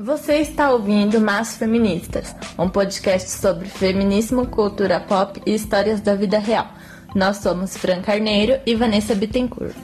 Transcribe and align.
Você 0.00 0.36
está 0.36 0.70
ouvindo 0.70 1.20
Mas 1.20 1.56
Feministas, 1.56 2.32
um 2.56 2.68
podcast 2.68 3.28
sobre 3.30 3.68
feminismo, 3.68 4.46
cultura 4.46 5.00
pop 5.00 5.42
e 5.44 5.52
histórias 5.52 6.00
da 6.00 6.14
vida 6.14 6.38
real. 6.38 6.68
Nós 7.16 7.38
somos 7.38 7.76
Fran 7.76 8.00
Carneiro 8.00 8.62
e 8.64 8.76
Vanessa 8.76 9.12
Bittencourt. 9.12 9.74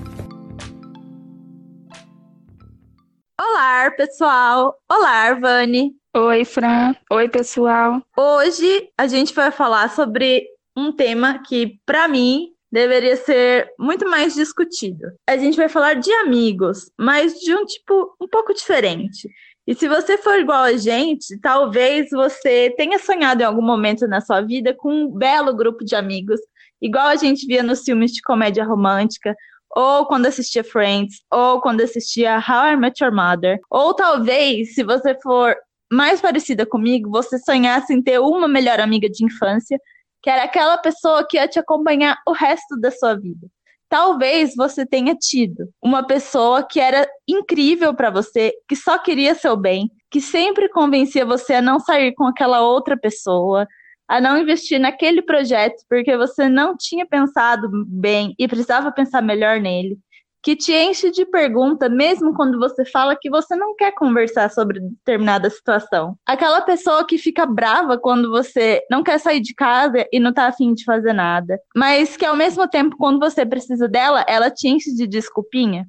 Olá, 3.40 3.90
pessoal! 3.96 4.76
Olá, 4.88 5.34
Vani! 5.34 5.96
Oi, 6.16 6.44
Fran! 6.44 6.94
Oi, 7.10 7.28
pessoal! 7.28 8.00
Hoje 8.16 8.88
a 8.96 9.08
gente 9.08 9.34
vai 9.34 9.50
falar 9.50 9.90
sobre 9.90 10.46
um 10.76 10.92
tema 10.92 11.42
que, 11.44 11.80
para 11.84 12.06
mim, 12.06 12.54
deveria 12.70 13.16
ser 13.16 13.68
muito 13.78 14.08
mais 14.08 14.34
discutido. 14.34 15.08
A 15.28 15.36
gente 15.36 15.56
vai 15.56 15.68
falar 15.68 15.94
de 15.94 16.12
amigos, 16.12 16.90
mas 16.98 17.34
de 17.34 17.52
um 17.52 17.64
tipo 17.64 18.16
um 18.20 18.28
pouco 18.28 18.54
diferente. 18.54 19.28
E 19.66 19.74
se 19.74 19.88
você 19.88 20.18
for 20.18 20.38
igual 20.38 20.62
a 20.62 20.76
gente, 20.76 21.38
talvez 21.40 22.10
você 22.10 22.74
tenha 22.76 22.98
sonhado 22.98 23.42
em 23.42 23.46
algum 23.46 23.62
momento 23.62 24.06
na 24.06 24.20
sua 24.20 24.42
vida 24.42 24.74
com 24.74 24.92
um 24.92 25.10
belo 25.10 25.54
grupo 25.56 25.82
de 25.82 25.96
amigos, 25.96 26.38
igual 26.82 27.06
a 27.06 27.16
gente 27.16 27.46
via 27.46 27.62
nos 27.62 27.82
filmes 27.82 28.12
de 28.12 28.20
comédia 28.20 28.62
romântica, 28.62 29.34
ou 29.74 30.06
quando 30.06 30.26
assistia 30.26 30.62
Friends, 30.62 31.22
ou 31.32 31.62
quando 31.62 31.80
assistia 31.80 32.36
How 32.36 32.74
I 32.74 32.76
Met 32.76 33.02
Your 33.02 33.12
Mother. 33.12 33.58
Ou 33.70 33.94
talvez, 33.94 34.74
se 34.74 34.84
você 34.84 35.18
for 35.20 35.56
mais 35.90 36.20
parecida 36.20 36.66
comigo, 36.66 37.10
você 37.10 37.38
sonhasse 37.38 37.92
em 37.94 38.02
ter 38.02 38.20
uma 38.20 38.46
melhor 38.46 38.80
amiga 38.80 39.08
de 39.08 39.24
infância, 39.24 39.78
que 40.22 40.28
era 40.28 40.44
aquela 40.44 40.76
pessoa 40.76 41.26
que 41.26 41.38
ia 41.38 41.48
te 41.48 41.58
acompanhar 41.58 42.18
o 42.26 42.32
resto 42.32 42.78
da 42.78 42.90
sua 42.90 43.14
vida 43.14 43.48
talvez 43.94 44.56
você 44.56 44.84
tenha 44.84 45.14
tido 45.14 45.68
uma 45.80 46.04
pessoa 46.04 46.66
que 46.66 46.80
era 46.80 47.06
incrível 47.28 47.94
para 47.94 48.10
você, 48.10 48.52
que 48.68 48.74
só 48.74 48.98
queria 48.98 49.36
seu 49.36 49.56
bem, 49.56 49.88
que 50.10 50.20
sempre 50.20 50.68
convencia 50.68 51.24
você 51.24 51.54
a 51.54 51.62
não 51.62 51.78
sair 51.78 52.12
com 52.12 52.24
aquela 52.26 52.60
outra 52.60 52.96
pessoa, 52.96 53.68
a 54.08 54.20
não 54.20 54.36
investir 54.36 54.80
naquele 54.80 55.22
projeto 55.22 55.76
porque 55.88 56.16
você 56.16 56.48
não 56.48 56.76
tinha 56.76 57.06
pensado 57.06 57.68
bem 57.86 58.34
e 58.36 58.48
precisava 58.48 58.90
pensar 58.90 59.22
melhor 59.22 59.60
nele 59.60 59.96
que 60.44 60.54
te 60.54 60.74
enche 60.74 61.10
de 61.10 61.24
pergunta, 61.24 61.88
mesmo 61.88 62.34
quando 62.34 62.58
você 62.58 62.84
fala 62.84 63.16
que 63.18 63.30
você 63.30 63.56
não 63.56 63.74
quer 63.74 63.92
conversar 63.92 64.50
sobre 64.50 64.78
determinada 64.78 65.48
situação. 65.48 66.18
Aquela 66.26 66.60
pessoa 66.60 67.06
que 67.06 67.16
fica 67.16 67.46
brava 67.46 67.96
quando 67.96 68.28
você 68.28 68.84
não 68.90 69.02
quer 69.02 69.18
sair 69.18 69.40
de 69.40 69.54
casa 69.54 70.06
e 70.12 70.20
não 70.20 70.34
tá 70.34 70.46
afim 70.46 70.74
de 70.74 70.84
fazer 70.84 71.14
nada, 71.14 71.58
mas 71.74 72.14
que 72.14 72.26
ao 72.26 72.36
mesmo 72.36 72.68
tempo, 72.68 72.94
quando 72.98 73.18
você 73.18 73.46
precisa 73.46 73.88
dela, 73.88 74.22
ela 74.28 74.50
te 74.50 74.68
enche 74.68 74.94
de 74.94 75.06
desculpinha. 75.06 75.88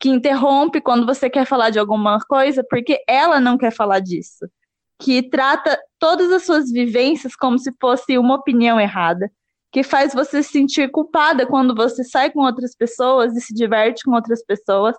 Que 0.00 0.08
interrompe 0.08 0.80
quando 0.80 1.04
você 1.04 1.28
quer 1.28 1.44
falar 1.44 1.68
de 1.68 1.78
alguma 1.78 2.18
coisa 2.20 2.64
porque 2.68 3.04
ela 3.06 3.38
não 3.38 3.58
quer 3.58 3.70
falar 3.70 4.00
disso. 4.00 4.48
Que 4.98 5.22
trata 5.22 5.78
todas 5.98 6.32
as 6.32 6.44
suas 6.44 6.70
vivências 6.72 7.36
como 7.36 7.58
se 7.58 7.70
fosse 7.78 8.16
uma 8.16 8.36
opinião 8.36 8.80
errada 8.80 9.30
que 9.72 9.82
faz 9.82 10.12
você 10.12 10.42
se 10.42 10.50
sentir 10.50 10.90
culpada 10.90 11.46
quando 11.46 11.74
você 11.74 12.04
sai 12.04 12.30
com 12.30 12.40
outras 12.40 12.76
pessoas 12.76 13.34
e 13.34 13.40
se 13.40 13.54
diverte 13.54 14.04
com 14.04 14.12
outras 14.12 14.44
pessoas, 14.44 14.94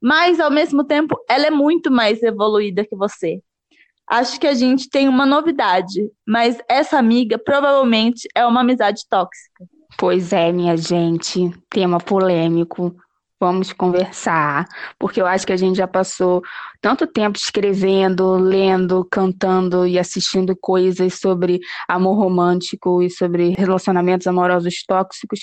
mas 0.00 0.40
ao 0.40 0.50
mesmo 0.50 0.82
tempo 0.82 1.14
ela 1.28 1.46
é 1.46 1.50
muito 1.50 1.90
mais 1.90 2.22
evoluída 2.22 2.84
que 2.84 2.96
você. 2.96 3.40
Acho 4.08 4.40
que 4.40 4.46
a 4.46 4.54
gente 4.54 4.88
tem 4.88 5.08
uma 5.08 5.26
novidade, 5.26 6.08
mas 6.26 6.58
essa 6.68 6.96
amiga 6.96 7.38
provavelmente 7.38 8.28
é 8.34 8.46
uma 8.46 8.60
amizade 8.60 9.02
tóxica. 9.10 9.66
Pois 9.98 10.32
é, 10.32 10.52
minha 10.52 10.76
gente, 10.76 11.50
tema 11.68 11.98
polêmico. 11.98 12.94
Vamos 13.38 13.70
conversar, 13.70 14.64
porque 14.98 15.20
eu 15.20 15.26
acho 15.26 15.46
que 15.46 15.52
a 15.52 15.58
gente 15.58 15.76
já 15.76 15.86
passou 15.86 16.42
tanto 16.80 17.06
tempo 17.06 17.36
escrevendo, 17.36 18.36
lendo, 18.38 19.06
cantando 19.10 19.86
e 19.86 19.98
assistindo 19.98 20.56
coisas 20.56 21.20
sobre 21.20 21.60
amor 21.86 22.14
romântico 22.14 23.02
e 23.02 23.10
sobre 23.10 23.50
relacionamentos 23.50 24.26
amorosos 24.26 24.82
tóxicos, 24.86 25.40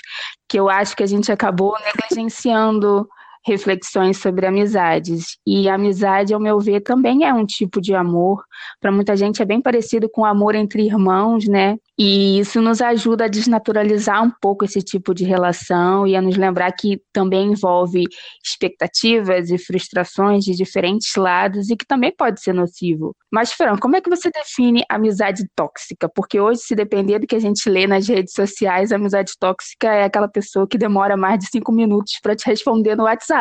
que 0.49 0.59
eu 0.59 0.69
acho 0.69 0.95
que 0.95 1.03
a 1.03 1.07
gente 1.07 1.31
acabou 1.31 1.75
negligenciando 1.85 3.07
reflexões 3.45 4.17
sobre 4.17 4.45
amizades. 4.45 5.37
E 5.45 5.67
amizade, 5.69 6.33
ao 6.33 6.39
meu 6.39 6.59
ver, 6.59 6.81
também 6.81 7.25
é 7.25 7.33
um 7.33 7.45
tipo 7.45 7.81
de 7.81 7.93
amor. 7.93 8.43
Para 8.79 8.91
muita 8.91 9.15
gente 9.15 9.41
é 9.41 9.45
bem 9.45 9.61
parecido 9.61 10.09
com 10.09 10.21
o 10.21 10.25
amor 10.25 10.55
entre 10.55 10.85
irmãos, 10.85 11.47
né? 11.47 11.77
E 11.97 12.39
isso 12.39 12.59
nos 12.59 12.81
ajuda 12.81 13.25
a 13.25 13.27
desnaturalizar 13.27 14.23
um 14.23 14.31
pouco 14.41 14.65
esse 14.65 14.81
tipo 14.81 15.13
de 15.13 15.23
relação 15.23 16.07
e 16.07 16.15
a 16.15 16.21
nos 16.21 16.35
lembrar 16.35 16.71
que 16.71 16.99
também 17.11 17.51
envolve 17.51 18.03
expectativas 18.43 19.51
e 19.51 19.59
frustrações 19.59 20.43
de 20.43 20.55
diferentes 20.55 21.15
lados 21.15 21.69
e 21.69 21.75
que 21.75 21.85
também 21.85 22.11
pode 22.11 22.41
ser 22.41 22.53
nocivo. 22.53 23.15
Mas, 23.31 23.51
Fran, 23.51 23.77
como 23.77 23.95
é 23.95 24.01
que 24.01 24.09
você 24.09 24.31
define 24.31 24.83
amizade 24.89 25.43
tóxica? 25.55 26.09
Porque 26.09 26.39
hoje, 26.39 26.61
se 26.61 26.75
depender 26.75 27.19
do 27.19 27.27
que 27.27 27.35
a 27.35 27.39
gente 27.39 27.69
lê 27.69 27.85
nas 27.85 28.07
redes 28.07 28.33
sociais, 28.33 28.91
amizade 28.91 29.33
tóxica 29.39 29.87
é 29.87 30.03
aquela 30.03 30.27
pessoa 30.27 30.67
que 30.67 30.77
demora 30.77 31.15
mais 31.15 31.39
de 31.39 31.47
cinco 31.47 31.71
minutos 31.71 32.19
para 32.21 32.35
te 32.35 32.45
responder 32.47 32.95
no 32.95 33.03
WhatsApp. 33.03 33.32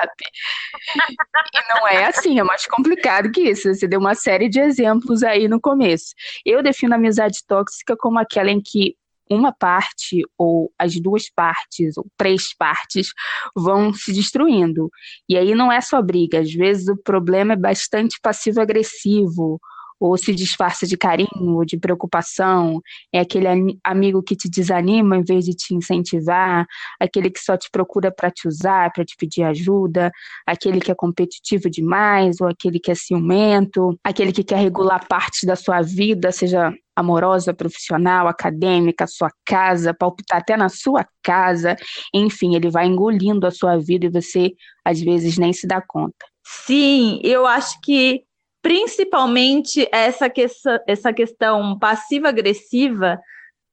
E 1.55 1.75
não 1.75 1.89
é 1.89 2.07
assim, 2.07 2.39
é 2.39 2.43
mais 2.43 2.67
complicado 2.67 3.31
que 3.31 3.43
isso. 3.43 3.73
Você 3.75 3.87
deu 3.87 4.01
uma 4.01 4.15
série 4.15 4.49
de 4.49 4.61
exemplos 4.61 5.23
aí 5.23 5.49
no 5.49 5.61
começo. 5.61 6.15
Eu 6.45 6.63
defino 6.63 6.95
amizade 6.95 7.41
tóxica 7.47 7.97
como 7.97 8.19
aquela 8.19 8.51
em 8.51 8.61
que 8.61 8.97
uma 9.31 9.53
parte 9.53 10.23
ou 10.37 10.73
as 10.79 11.01
duas 11.01 11.31
partes 11.31 11.97
ou 11.97 12.07
três 12.17 12.55
partes 12.55 13.09
vão 13.57 13.93
se 13.93 14.13
destruindo. 14.13 14.91
E 15.29 15.37
aí 15.37 15.55
não 15.55 15.71
é 15.71 15.81
só 15.81 16.03
briga, 16.03 16.41
às 16.41 16.53
vezes 16.53 16.89
o 16.89 16.97
problema 16.97 17.55
é 17.55 17.57
bastante 17.57 18.19
passivo-agressivo 18.23 19.61
ou 20.03 20.17
se 20.17 20.35
disfarça 20.35 20.85
de 20.85 20.97
carinho 20.97 21.29
ou 21.57 21.65
de 21.65 21.79
preocupação, 21.79 22.81
é 23.13 23.21
aquele 23.21 23.47
amigo 23.85 24.21
que 24.21 24.35
te 24.35 24.51
desanima 24.51 25.17
em 25.17 25.23
vez 25.23 25.45
de 25.45 25.55
te 25.55 25.75
incentivar, 25.75 26.67
aquele 27.01 27.31
que 27.31 27.39
só 27.39 27.57
te 27.57 27.69
procura 27.71 28.11
para 28.11 28.29
te 28.29 28.49
usar, 28.49 28.93
para 28.93 29.05
te 29.05 29.15
pedir 29.17 29.45
ajuda, 29.45 30.11
aquele 30.45 30.81
que 30.81 30.91
é 30.91 30.95
competitivo 30.95 31.71
demais 31.71 32.41
ou 32.41 32.49
aquele 32.49 32.81
que 32.81 32.91
é 32.91 32.95
ciumento, 32.97 33.97
aquele 34.03 34.33
que 34.33 34.43
quer 34.43 34.59
regular 34.59 35.07
partes 35.07 35.45
da 35.45 35.55
sua 35.55 35.81
vida, 35.83 36.33
seja 36.33 36.73
amorosa, 36.97 37.55
profissional, 37.55 38.27
acadêmica, 38.27 39.07
sua 39.07 39.31
casa, 39.45 39.95
palpitar 39.95 40.39
até 40.39 40.57
na 40.57 40.69
sua 40.69 41.07
casa, 41.23 41.77
enfim, 42.13 42.57
ele 42.57 42.71
vai 42.71 42.87
engolindo 42.87 43.47
a 43.47 43.53
sua 43.53 43.79
vida 43.79 44.07
e 44.07 44.11
você 44.11 44.51
às 44.85 45.01
vezes 45.01 45.39
nem 45.39 45.53
se 45.53 45.67
dá 45.67 45.81
conta. 45.81 46.27
Sim, 46.45 47.21
eu 47.23 47.47
acho 47.47 47.81
que 47.83 48.25
principalmente 48.63 49.89
essa, 49.93 50.31
que, 50.31 50.47
essa 50.87 51.13
questão 51.13 51.79
passiva-agressiva 51.79 53.21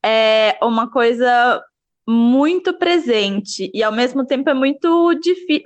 é 0.03 0.57
uma 0.61 0.89
coisa 0.89 1.63
muito 2.07 2.77
presente 2.77 3.69
e 3.71 3.83
ao 3.83 3.91
mesmo 3.91 4.25
tempo 4.25 4.49
é 4.49 4.53
muito, 4.53 5.11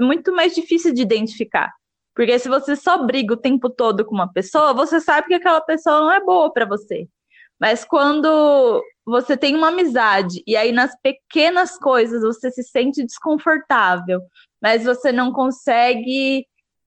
muito 0.02 0.34
mais 0.34 0.54
difícil 0.54 0.94
de 0.94 1.02
identificar. 1.02 1.72
Porque 2.14 2.38
se 2.38 2.50
você 2.50 2.76
só 2.76 3.02
briga 3.04 3.34
o 3.34 3.38
tempo 3.38 3.70
todo 3.70 4.06
com 4.06 4.14
uma 4.14 4.32
pessoa, 4.32 4.74
você 4.74 5.00
sabe 5.00 5.28
que 5.28 5.34
aquela 5.34 5.62
pessoa 5.62 6.02
não 6.02 6.12
é 6.12 6.20
boa 6.20 6.52
para 6.52 6.66
você. 6.66 7.08
Mas 7.60 7.86
quando 7.86 8.84
você 9.06 9.38
tem 9.38 9.56
uma 9.56 9.70
amizade 9.70 10.44
e 10.46 10.56
aí 10.56 10.72
nas 10.72 10.92
pequenas 11.02 11.78
coisas 11.78 12.22
você 12.22 12.52
se 12.52 12.62
sente 12.62 13.04
desconfortável, 13.04 14.22
mas 14.62 14.84
você 14.84 15.12
não 15.12 15.32
consegue 15.32 16.46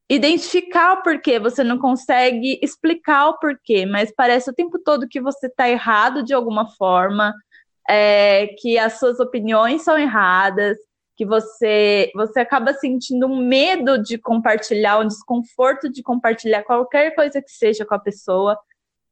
identificar 0.09 0.95
o 0.95 1.03
porquê, 1.03 1.39
você 1.39 1.65
não 1.65 1.79
consegue 1.79 2.59
explicar 2.63 3.29
o 3.29 3.39
porquê, 3.39 3.85
mas 3.85 4.13
parece 4.15 4.51
o 4.51 4.55
tempo 4.55 4.79
todo 4.79 5.09
que 5.09 5.21
você 5.21 5.47
está 5.49 5.69
errado 5.69 6.23
de 6.23 6.33
alguma 6.33 6.69
forma, 6.77 7.35
é, 7.89 8.49
que 8.59 8.79
as 8.79 8.99
suas 8.99 9.19
opiniões 9.19 9.83
são 9.83 9.99
erradas, 9.99 10.77
que 11.17 11.25
você 11.25 12.11
você 12.15 12.41
acaba 12.41 12.73
sentindo 12.75 13.27
um 13.27 13.39
medo 13.39 13.99
de 14.03 14.19
compartilhar, 14.19 14.99
um 15.01 15.09
desconforto 15.09 15.91
de 15.91 16.03
compartilhar 16.03 16.63
qualquer 16.63 17.15
coisa 17.15 17.43
que 17.43 17.51
seja 17.51 17.85
com 17.85 17.95
a 17.95 17.99
pessoa, 17.99 18.59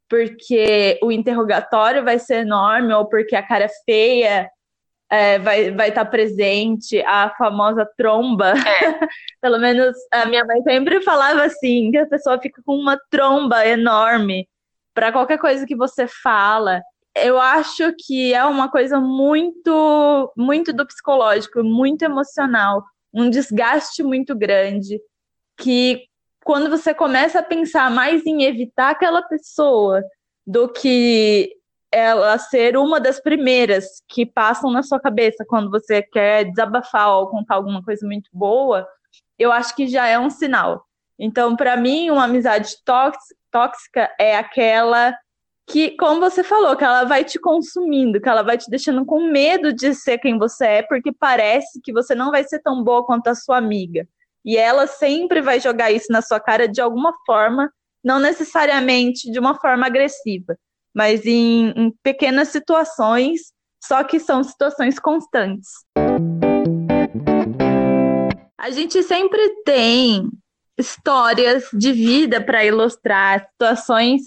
porque 0.08 0.98
o 1.02 1.10
interrogatório 1.10 2.04
vai 2.04 2.19
ser 2.19 2.42
enorme 2.42 2.92
ou 2.94 3.06
porque 3.08 3.34
a 3.34 3.42
cara 3.42 3.64
é 3.64 3.70
feia 3.84 4.50
é, 5.10 5.38
vai 5.38 5.62
estar 5.62 5.76
vai 5.76 5.92
tá 5.92 6.04
presente, 6.04 7.00
a 7.02 7.30
famosa 7.36 7.88
tromba. 7.96 8.52
É. 8.52 8.54
Pelo 9.40 9.58
menos 9.58 9.94
a 10.10 10.26
minha 10.26 10.44
mãe 10.44 10.62
sempre 10.62 11.02
falava 11.02 11.44
assim, 11.44 11.90
que 11.90 11.98
a 11.98 12.06
pessoa 12.06 12.40
fica 12.40 12.62
com 12.64 12.74
uma 12.74 12.98
tromba 13.10 13.66
enorme 13.66 14.48
para 14.92 15.12
qualquer 15.12 15.38
coisa 15.38 15.66
que 15.66 15.76
você 15.76 16.06
fala. 16.06 16.80
Eu 17.16 17.40
acho 17.40 17.92
que 17.98 18.34
é 18.34 18.44
uma 18.44 18.68
coisa 18.68 18.98
muito, 18.98 20.32
muito 20.36 20.72
do 20.72 20.86
psicológico, 20.86 21.62
muito 21.62 22.02
emocional, 22.02 22.82
um 23.12 23.30
desgaste 23.30 24.02
muito 24.02 24.34
grande, 24.34 25.00
que 25.56 26.04
quando 26.44 26.68
você 26.68 26.92
começa 26.92 27.38
a 27.38 27.42
pensar 27.42 27.90
mais 27.90 28.26
em 28.26 28.42
evitar 28.42 28.90
aquela 28.90 29.22
pessoa 29.22 30.02
do 30.46 30.68
que 30.68 31.52
ela 31.94 32.37
ser 32.38 32.76
uma 32.76 32.99
das 32.99 33.20
primeiras 33.20 34.02
que 34.08 34.26
passam 34.26 34.70
na 34.73 34.82
sua 34.82 34.99
cabeça 34.99 35.44
quando 35.46 35.70
você 35.70 36.02
quer 36.02 36.44
desabafar 36.44 37.17
ou 37.17 37.29
contar 37.29 37.55
alguma 37.55 37.82
coisa 37.85 38.05
muito 38.05 38.29
boa, 38.32 38.87
eu 39.38 39.52
acho 39.52 39.76
que 39.76 39.87
já 39.87 40.08
é 40.08 40.19
um 40.19 40.29
sinal. 40.29 40.85
Então, 41.17 41.55
para 41.55 41.76
mim, 41.76 42.11
uma 42.11 42.25
amizade 42.25 42.75
tóxica 42.85 44.12
é 44.19 44.37
aquela 44.37 45.17
que, 45.69 45.93
como 45.93 46.20
você 46.20 46.43
falou, 46.43 46.76
que 46.76 46.82
ela 46.82 47.05
vai 47.05 47.23
te 47.23 47.38
consumindo, 47.38 48.20
que 48.20 48.29
ela 48.29 48.43
vai 48.43 48.58
te 48.58 48.69
deixando 48.69 49.06
com 49.06 49.31
medo 49.31 49.73
de 49.73 49.94
ser 49.94 50.19
quem 50.19 50.37
você 50.37 50.67
é, 50.67 50.82
porque 50.82 51.12
parece 51.12 51.81
que 51.81 51.93
você 51.93 52.12
não 52.12 52.32
vai 52.32 52.43
ser 52.43 52.58
tão 52.61 52.82
boa 52.82 53.06
quanto 53.06 53.29
a 53.29 53.37
sua 53.37 53.58
amiga. 53.58 54.06
E 54.44 54.56
ela 54.56 54.88
sempre 54.88 55.41
vai 55.41 55.61
jogar 55.61 55.93
isso 55.93 56.12
na 56.12 56.20
sua 56.20 56.41
cara 56.41 56.67
de 56.69 56.81
alguma 56.81 57.14
forma, 57.25 57.73
não 58.02 58.19
necessariamente 58.19 59.31
de 59.31 59.38
uma 59.38 59.55
forma 59.55 59.87
agressiva, 59.87 60.58
mas 60.94 61.26
em, 61.26 61.70
em 61.76 61.91
pequenas 62.02 62.49
situações, 62.49 63.52
só 63.82 64.05
que 64.05 64.19
são 64.20 64.43
situações 64.43 64.99
constantes. 64.99 65.70
A 68.58 68.70
gente 68.70 69.02
sempre 69.02 69.62
tem 69.64 70.29
histórias 70.79 71.69
de 71.73 71.93
vida 71.93 72.41
para 72.41 72.64
ilustrar 72.64 73.46
situações 73.50 74.23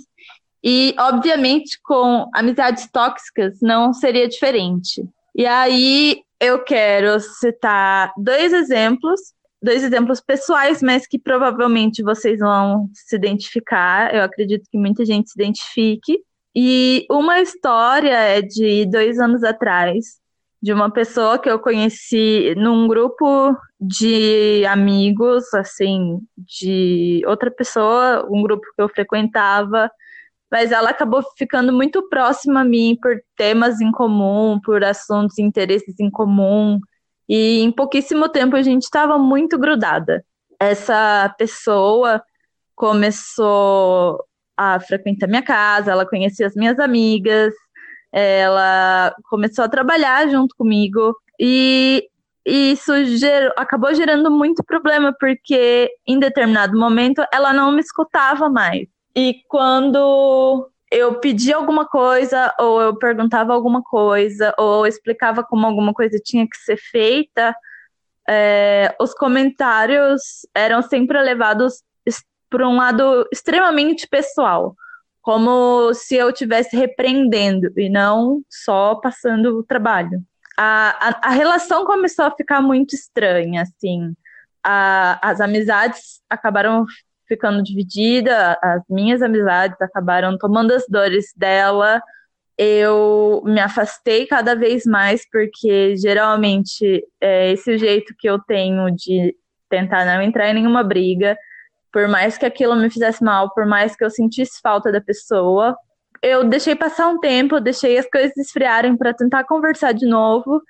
e, 0.64 0.96
obviamente, 1.00 1.80
com 1.84 2.30
amizades 2.34 2.90
tóxicas 2.92 3.60
não 3.62 3.94
seria 3.94 4.28
diferente. 4.28 5.04
E 5.36 5.46
aí 5.46 6.22
eu 6.40 6.64
quero 6.64 7.20
citar 7.20 8.12
dois 8.18 8.54
exemplos, 8.54 9.20
dois 9.62 9.84
exemplos 9.84 10.22
pessoais, 10.22 10.82
mas 10.82 11.08
que 11.08 11.18
provavelmente 11.18 12.04
vocês 12.04 12.40
vão 12.40 12.90
se 12.94 13.16
identificar. 13.16 14.14
Eu 14.14 14.24
acredito 14.24 14.70
que 14.70 14.78
muita 14.78 15.06
gente 15.06 15.30
se 15.30 15.40
identifique. 15.40 16.20
E 16.60 17.06
uma 17.12 17.40
história 17.40 18.18
é 18.18 18.42
de 18.42 18.88
dois 18.88 19.20
anos 19.20 19.44
atrás, 19.44 20.20
de 20.60 20.74
uma 20.74 20.92
pessoa 20.92 21.38
que 21.38 21.48
eu 21.48 21.60
conheci 21.60 22.56
num 22.58 22.88
grupo 22.88 23.56
de 23.80 24.66
amigos, 24.66 25.54
assim, 25.54 26.18
de 26.36 27.22
outra 27.28 27.52
pessoa, 27.52 28.28
um 28.32 28.42
grupo 28.42 28.66
que 28.76 28.82
eu 28.82 28.90
frequentava, 28.90 29.88
mas 30.52 30.72
ela 30.72 30.90
acabou 30.90 31.22
ficando 31.38 31.72
muito 31.72 32.10
próxima 32.10 32.62
a 32.62 32.66
mim 32.66 32.98
por 33.00 33.16
temas 33.36 33.80
em 33.80 33.92
comum, 33.92 34.60
por 34.60 34.84
assuntos 34.84 35.38
e 35.38 35.44
interesses 35.44 36.00
em 36.00 36.10
comum, 36.10 36.80
e 37.30 37.60
em 37.60 37.72
pouquíssimo 37.72 38.30
tempo 38.30 38.56
a 38.56 38.64
gente 38.64 38.82
estava 38.82 39.20
muito 39.20 39.60
grudada. 39.60 40.26
Essa 40.60 41.32
pessoa 41.38 42.20
começou 42.76 44.27
a 44.58 44.80
frequentar 44.80 45.28
minha 45.28 45.44
casa, 45.44 45.92
ela 45.92 46.06
conhecia 46.06 46.48
as 46.48 46.56
minhas 46.56 46.80
amigas, 46.80 47.54
ela 48.12 49.14
começou 49.30 49.64
a 49.64 49.70
trabalhar 49.70 50.28
junto 50.30 50.56
comigo 50.56 51.16
e 51.40 52.08
isso 52.46 53.04
gerou, 53.06 53.52
acabou 53.58 53.94
gerando 53.94 54.32
muito 54.32 54.64
problema, 54.64 55.14
porque 55.20 55.90
em 56.08 56.18
determinado 56.18 56.78
momento 56.78 57.24
ela 57.32 57.54
não 57.54 57.72
me 57.72 57.82
escutava 57.82 58.50
mais. 58.50 58.88
E 59.16 59.42
quando 59.50 60.70
eu 60.90 61.20
pedia 61.20 61.58
alguma 61.58 61.86
coisa, 61.86 62.54
ou 62.58 62.82
eu 62.82 62.96
perguntava 62.98 63.54
alguma 63.54 63.84
coisa, 63.84 64.54
ou 64.58 64.86
eu 64.86 64.88
explicava 64.88 65.44
como 65.44 65.66
alguma 65.66 65.94
coisa 65.94 66.18
tinha 66.24 66.48
que 66.48 66.58
ser 66.58 66.78
feita, 66.78 67.54
é, 68.30 68.96
os 69.00 69.14
comentários 69.14 70.46
eram 70.56 70.82
sempre 70.82 71.22
levados 71.22 71.82
por 72.50 72.62
um 72.62 72.76
lado 72.76 73.28
extremamente 73.32 74.08
pessoal 74.08 74.76
como 75.28 75.94
se 75.94 76.16
eu 76.16 76.30
estivesse 76.30 76.74
repreendendo 76.74 77.70
e 77.76 77.90
não 77.90 78.42
só 78.50 78.96
passando 78.96 79.60
o 79.60 79.64
trabalho. 79.64 80.24
A, 80.58 81.10
a, 81.10 81.28
a 81.28 81.30
relação 81.32 81.84
começou 81.84 82.24
a 82.24 82.32
ficar 82.32 82.62
muito 82.62 82.96
estranha, 82.96 83.64
assim. 83.64 84.16
A, 84.64 85.20
as 85.22 85.42
amizades 85.42 86.22
acabaram 86.30 86.86
ficando 87.28 87.62
divididas, 87.62 88.56
as 88.64 88.82
minhas 88.90 89.22
amizades 89.22 89.76
acabaram 89.82 90.38
tomando 90.38 90.72
as 90.72 90.86
dores 90.88 91.34
dela. 91.36 92.02
Eu 92.58 93.44
me 93.46 93.60
afastei 93.60 94.26
cada 94.28 94.56
vez 94.56 94.86
mais, 94.86 95.30
porque 95.30 95.98
geralmente 95.98 97.06
é 97.20 97.52
esse 97.52 97.78
jeito 97.78 98.16
que 98.18 98.30
eu 98.30 98.40
tenho 98.40 98.90
de 98.96 99.36
tentar 99.70 100.06
não 100.06 100.22
entrar 100.22 100.50
em 100.52 100.54
nenhuma 100.54 100.84
briga 100.86 101.38
por 101.92 102.08
mais 102.08 102.38
que 102.38 102.46
aquilo 102.46 102.76
me 102.76 102.90
fizesse 102.90 103.24
mal, 103.24 103.54
por 103.54 103.66
mais 103.66 103.96
que 103.96 104.04
eu 104.04 104.10
sentisse 104.10 104.60
falta 104.62 104.92
da 104.92 105.02
pessoa, 105.02 105.76
eu 106.22 106.44
deixei 106.44 106.76
passar 106.76 107.08
um 107.08 107.20
tempo, 107.20 107.60
deixei 107.60 107.98
as 107.98 108.10
coisas 108.10 108.36
esfriarem 108.38 108.98
para 108.98 109.14
tentar 109.14 109.44
conversar 109.44 109.94
de 109.94 110.06
novo. 110.06 110.62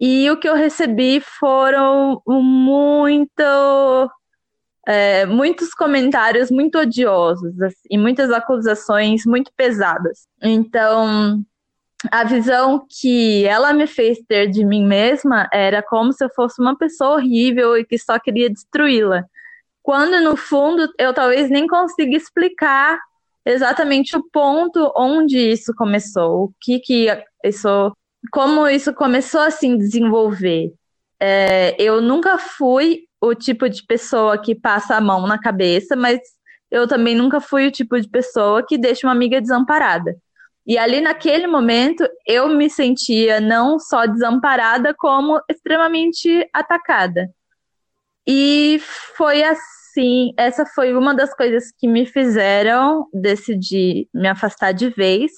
E 0.00 0.30
o 0.30 0.38
que 0.38 0.48
eu 0.48 0.54
recebi 0.54 1.20
foram 1.20 2.22
muito. 2.26 4.10
É, 4.86 5.26
muitos 5.26 5.74
comentários 5.74 6.50
muito 6.50 6.78
odiosos 6.78 7.60
assim, 7.60 7.88
e 7.90 7.98
muitas 7.98 8.30
acusações 8.30 9.26
muito 9.26 9.52
pesadas. 9.54 10.26
Então, 10.42 11.42
a 12.10 12.24
visão 12.24 12.86
que 12.88 13.44
ela 13.44 13.72
me 13.74 13.86
fez 13.86 14.18
ter 14.26 14.46
de 14.46 14.64
mim 14.64 14.86
mesma 14.86 15.46
era 15.52 15.82
como 15.82 16.10
se 16.12 16.24
eu 16.24 16.30
fosse 16.34 16.60
uma 16.62 16.76
pessoa 16.78 17.16
horrível 17.16 17.76
e 17.76 17.84
que 17.84 17.98
só 17.98 18.18
queria 18.18 18.48
destruí-la 18.48 19.26
quando 19.88 20.20
no 20.20 20.36
fundo 20.36 20.86
eu 20.98 21.14
talvez 21.14 21.48
nem 21.48 21.66
consiga 21.66 22.14
explicar 22.14 23.00
exatamente 23.42 24.14
o 24.14 24.22
ponto 24.30 24.92
onde 24.94 25.38
isso 25.38 25.72
começou, 25.74 26.44
o 26.44 26.52
que 26.60 26.78
que 26.78 27.06
isso, 27.42 27.96
como 28.30 28.68
isso 28.68 28.92
começou 28.92 29.40
a 29.40 29.50
se 29.50 29.74
desenvolver. 29.78 30.74
É, 31.18 31.74
eu 31.78 32.02
nunca 32.02 32.36
fui 32.36 33.04
o 33.18 33.34
tipo 33.34 33.66
de 33.66 33.82
pessoa 33.82 34.36
que 34.36 34.54
passa 34.54 34.94
a 34.94 35.00
mão 35.00 35.26
na 35.26 35.38
cabeça, 35.38 35.96
mas 35.96 36.20
eu 36.70 36.86
também 36.86 37.14
nunca 37.14 37.40
fui 37.40 37.66
o 37.66 37.72
tipo 37.72 37.98
de 37.98 38.10
pessoa 38.10 38.62
que 38.62 38.76
deixa 38.76 39.06
uma 39.06 39.14
amiga 39.14 39.40
desamparada. 39.40 40.14
E 40.66 40.76
ali 40.76 41.00
naquele 41.00 41.46
momento 41.46 42.06
eu 42.26 42.46
me 42.46 42.68
sentia 42.68 43.40
não 43.40 43.78
só 43.78 44.04
desamparada, 44.04 44.92
como 44.92 45.40
extremamente 45.48 46.46
atacada. 46.52 47.30
E 48.26 48.78
foi 49.16 49.42
assim 49.42 49.77
sim, 49.92 50.32
essa 50.36 50.64
foi 50.66 50.94
uma 50.94 51.14
das 51.14 51.34
coisas 51.34 51.72
que 51.76 51.88
me 51.88 52.06
fizeram 52.06 53.06
decidir 53.12 54.08
me 54.14 54.28
afastar 54.28 54.72
de 54.72 54.90
vez. 54.90 55.32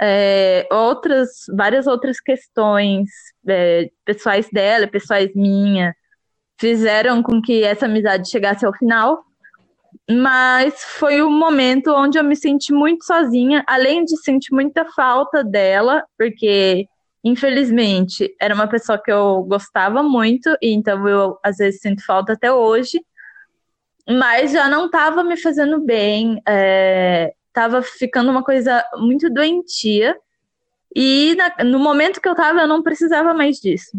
É, 0.00 0.66
outras, 0.72 1.30
várias 1.56 1.86
outras 1.86 2.20
questões 2.20 3.08
é, 3.48 3.90
pessoais 4.04 4.48
dela, 4.52 4.86
pessoais 4.88 5.30
minha, 5.34 5.94
fizeram 6.58 7.22
com 7.22 7.40
que 7.40 7.62
essa 7.62 7.86
amizade 7.86 8.28
chegasse 8.28 8.66
ao 8.66 8.74
final. 8.74 9.22
Mas 10.10 10.74
foi 10.82 11.22
o 11.22 11.28
um 11.28 11.38
momento 11.38 11.92
onde 11.94 12.18
eu 12.18 12.24
me 12.24 12.36
senti 12.36 12.72
muito 12.72 13.04
sozinha, 13.04 13.64
além 13.66 14.04
de 14.04 14.16
sentir 14.18 14.52
muita 14.52 14.84
falta 14.84 15.42
dela, 15.42 16.04
porque 16.18 16.86
infelizmente 17.24 18.34
era 18.40 18.54
uma 18.54 18.68
pessoa 18.68 19.00
que 19.02 19.10
eu 19.10 19.42
gostava 19.44 20.02
muito, 20.02 20.54
e 20.60 20.74
então 20.74 21.08
eu 21.08 21.38
às 21.42 21.56
vezes 21.56 21.80
sinto 21.80 22.04
falta 22.04 22.34
até 22.34 22.52
hoje 22.52 23.00
mas 24.08 24.52
já 24.52 24.68
não 24.68 24.86
estava 24.86 25.24
me 25.24 25.36
fazendo 25.36 25.80
bem, 25.80 26.36
estava 27.48 27.78
é, 27.78 27.82
ficando 27.82 28.30
uma 28.30 28.42
coisa 28.42 28.84
muito 28.96 29.30
doentia. 29.30 30.16
E 30.94 31.34
na, 31.34 31.64
no 31.64 31.78
momento 31.78 32.20
que 32.20 32.28
eu 32.28 32.32
estava, 32.32 32.60
eu 32.60 32.68
não 32.68 32.82
precisava 32.82 33.32
mais 33.32 33.56
disso. 33.56 33.90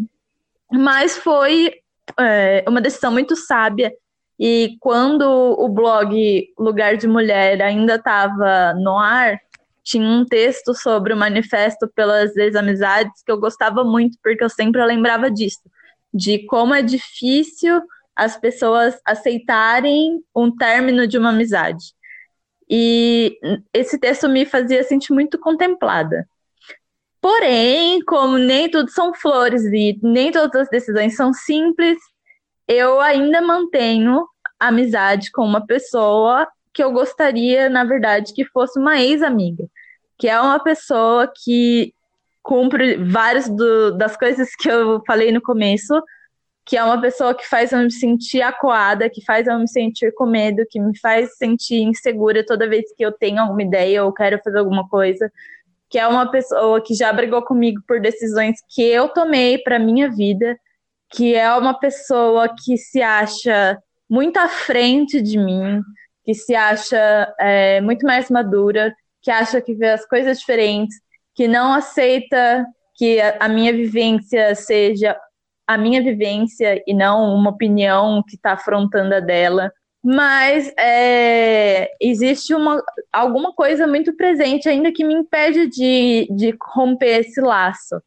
Mas 0.72 1.18
foi 1.18 1.74
é, 2.20 2.64
uma 2.68 2.82
decisão 2.82 3.12
muito 3.12 3.36
sábia. 3.36 3.92
E 4.40 4.78
quando 4.80 5.24
o 5.24 5.68
blog 5.70 6.48
Lugar 6.58 6.98
de 6.98 7.08
Mulher 7.08 7.62
ainda 7.62 7.96
estava 7.96 8.74
no 8.74 8.98
ar, 8.98 9.40
tinha 9.84 10.06
um 10.06 10.26
texto 10.26 10.74
sobre 10.74 11.14
o 11.14 11.18
manifesto 11.18 11.88
pelas 11.96 12.36
ex-amizades 12.36 13.24
que 13.24 13.32
eu 13.32 13.40
gostava 13.40 13.84
muito, 13.84 14.18
porque 14.22 14.44
eu 14.44 14.50
sempre 14.50 14.84
lembrava 14.84 15.32
disso, 15.32 15.62
de 16.14 16.40
como 16.46 16.74
é 16.74 16.82
difícil 16.82 17.82
as 18.16 18.38
pessoas 18.38 19.00
aceitarem 19.06 20.24
um 20.36 20.56
término 20.56 21.08
de 21.08 21.18
uma 21.18 21.30
amizade. 21.30 21.94
E 22.70 23.38
esse 23.74 24.00
texto 24.00 24.28
me 24.30 24.46
fazia 24.46 24.84
sentir 24.84 25.14
muito 25.14 25.38
contemplada. 25.38 26.28
Porém, 27.22 28.02
como 28.06 28.38
nem 28.38 28.70
tudo 28.70 28.90
são 28.90 29.14
flores 29.14 29.64
e 29.66 30.00
nem 30.02 30.32
todas 30.32 30.62
as 30.62 30.70
decisões 30.70 31.16
são 31.16 31.34
simples, 31.34 31.98
eu 32.68 33.00
ainda 33.00 33.42
mantenho 33.42 34.26
amizade 34.60 35.32
com 35.32 35.44
uma 35.44 35.66
pessoa 35.66 36.48
que 36.74 36.84
eu 36.84 36.92
gostaria, 36.92 37.70
na 37.70 37.84
verdade, 37.84 38.34
que 38.34 38.46
fosse 38.46 38.80
uma 38.80 39.00
ex-amiga, 39.00 39.66
que 40.18 40.28
é 40.28 40.40
uma 40.40 40.60
pessoa 40.60 41.32
que 41.44 41.94
cumpre 42.44 42.96
várias 42.98 43.50
das 43.98 44.16
coisas 44.16 44.56
que 44.56 44.70
eu 44.70 45.02
falei 45.08 45.32
no 45.32 45.42
começo, 45.42 45.94
que 46.66 46.76
é 46.76 46.84
uma 46.84 47.00
pessoa 47.00 47.36
que 47.36 47.48
faz 47.48 47.72
eu 47.72 47.80
me 47.80 47.92
sentir 47.92 48.42
acuada, 48.42 49.10
que 49.10 49.24
faz 49.24 49.46
eu 49.46 49.60
me 49.60 49.68
sentir 49.68 50.12
com 50.16 50.26
medo, 50.26 50.66
que 50.68 50.80
me 50.80 50.98
faz 50.98 51.38
sentir 51.38 51.82
insegura 51.84 52.44
toda 52.44 52.68
vez 52.68 52.86
que 52.96 53.06
eu 53.06 53.12
tenho 53.12 53.40
alguma 53.40 53.62
ideia 53.62 54.04
ou 54.04 54.12
quero 54.12 54.42
fazer 54.44 54.58
alguma 54.58 54.88
coisa, 54.90 55.32
que 55.90 56.00
é 56.00 56.08
uma 56.08 56.30
pessoa 56.32 56.82
que 56.82 56.96
já 56.96 57.14
brigou 57.14 57.44
comigo 57.44 57.80
por 57.88 58.02
decisões 58.02 58.58
que 58.74 58.82
eu 58.82 59.08
tomei 59.10 59.60
para 59.60 59.78
minha 59.78 60.10
vida, 60.10 60.58
que 61.12 61.36
é 61.36 61.54
uma 61.56 61.78
pessoa 61.78 62.50
que 62.64 62.78
se 62.78 63.02
acha 63.02 63.78
muito 64.10 64.38
à 64.38 64.48
frente 64.48 65.22
de 65.22 65.38
mim, 65.38 65.82
que 66.24 66.34
se 66.34 66.56
acha 66.56 67.32
é, 67.40 67.80
muito 67.80 68.06
mais 68.08 68.32
madura, 68.32 68.92
que 69.22 69.30
acha 69.30 69.62
que 69.62 69.76
vê 69.76 69.90
as 69.90 70.06
coisas 70.08 70.40
diferentes, 70.40 70.98
que 71.36 71.48
não 71.48 71.74
aceita 71.74 72.66
que 72.96 73.22
a, 73.22 73.38
a 73.42 73.50
minha 73.50 73.72
vivência 73.72 74.56
seja 74.56 75.16
a 75.68 75.78
minha 75.78 76.02
vivência 76.02 76.84
e 76.86 76.94
não 76.94 77.34
uma 77.34 77.52
opinião 77.52 78.24
que 78.28 78.36
está 78.36 78.54
afrontando 78.54 79.16
a 79.16 79.20
dela. 79.20 79.72
Mas 80.04 80.72
é, 80.78 81.90
existe 82.00 82.54
uma, 82.54 82.82
alguma 83.12 83.54
coisa 83.54 83.88
muito 83.88 84.16
presente 84.16 84.70
ainda 84.70 84.92
que 84.92 85.04
me 85.04 85.16
impede 85.16 85.68
de, 85.68 86.28
de 86.30 86.56
romper 86.62 87.22
esse 87.22 87.42
laço. 87.42 88.00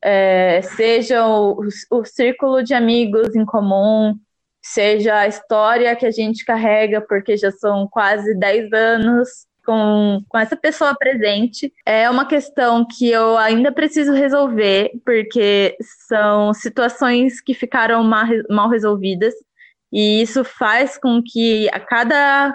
É, 0.00 0.60
seja 0.62 1.26
o, 1.26 1.58
o 1.90 2.04
círculo 2.04 2.62
de 2.62 2.74
amigos 2.74 3.34
em 3.34 3.44
comum, 3.44 4.14
seja 4.62 5.20
a 5.20 5.26
história 5.26 5.96
que 5.96 6.06
a 6.06 6.10
gente 6.10 6.44
carrega, 6.44 7.00
porque 7.00 7.36
já 7.36 7.50
são 7.50 7.88
quase 7.90 8.34
10 8.38 8.72
anos 8.72 9.28
com, 9.64 10.22
com 10.28 10.38
essa 10.38 10.56
pessoa 10.56 10.94
presente. 10.94 11.72
É 11.84 12.08
uma 12.08 12.26
questão 12.26 12.86
que 12.86 13.10
eu 13.10 13.36
ainda 13.36 13.72
preciso 13.72 14.12
resolver, 14.12 14.92
porque 15.04 15.76
são 16.06 16.52
situações 16.52 17.40
que 17.40 17.54
ficaram 17.54 18.04
mal, 18.04 18.68
resolvidas, 18.68 19.34
e 19.92 20.22
isso 20.22 20.44
faz 20.44 20.98
com 20.98 21.22
que 21.22 21.68
a 21.70 21.80
cada 21.80 22.54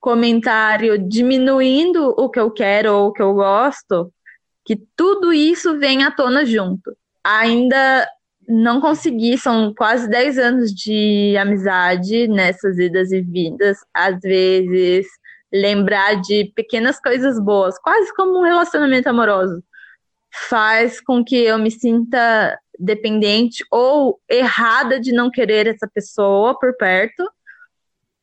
comentário 0.00 0.98
diminuindo 0.98 2.14
o 2.16 2.28
que 2.28 2.40
eu 2.40 2.50
quero 2.50 2.94
ou 2.94 3.08
o 3.08 3.12
que 3.12 3.22
eu 3.22 3.34
gosto, 3.34 4.12
que 4.64 4.76
tudo 4.96 5.32
isso 5.32 5.78
vem 5.78 6.04
à 6.04 6.10
tona 6.10 6.44
junto. 6.44 6.96
Ainda 7.24 8.08
não 8.48 8.80
consegui, 8.80 9.36
são 9.36 9.74
quase 9.76 10.08
10 10.08 10.38
anos 10.38 10.72
de 10.72 11.36
amizade 11.36 12.26
nessas 12.28 12.78
idas 12.78 13.12
e 13.12 13.20
vindas. 13.20 13.76
Às 13.92 14.18
vezes 14.20 15.06
lembrar 15.52 16.20
de 16.20 16.52
pequenas 16.54 17.00
coisas 17.00 17.40
boas, 17.40 17.78
quase 17.78 18.14
como 18.14 18.38
um 18.38 18.42
relacionamento 18.42 19.08
amoroso, 19.08 19.62
faz 20.48 21.00
com 21.00 21.24
que 21.24 21.36
eu 21.36 21.58
me 21.58 21.70
sinta 21.70 22.58
dependente 22.78 23.64
ou 23.70 24.20
errada 24.28 25.00
de 25.00 25.12
não 25.12 25.30
querer 25.30 25.66
essa 25.66 25.88
pessoa 25.92 26.58
por 26.58 26.76
perto. 26.76 27.24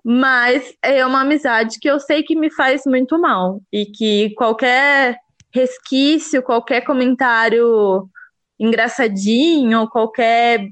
Mas 0.04 0.74
é 0.84 1.04
uma 1.06 1.22
amizade 1.22 1.80
que 1.80 1.90
eu 1.90 2.00
sei 2.00 2.22
que 2.22 2.36
me 2.36 2.52
faz 2.52 2.84
muito 2.86 3.20
mal 3.20 3.60
e 3.74 3.88
que 3.88 4.34
qualquer 4.36 5.18
resquício, 5.52 6.44
qualquer 6.44 6.82
comentário 6.82 8.08
engraçadinho, 8.60 9.90
qualquer 9.90 10.70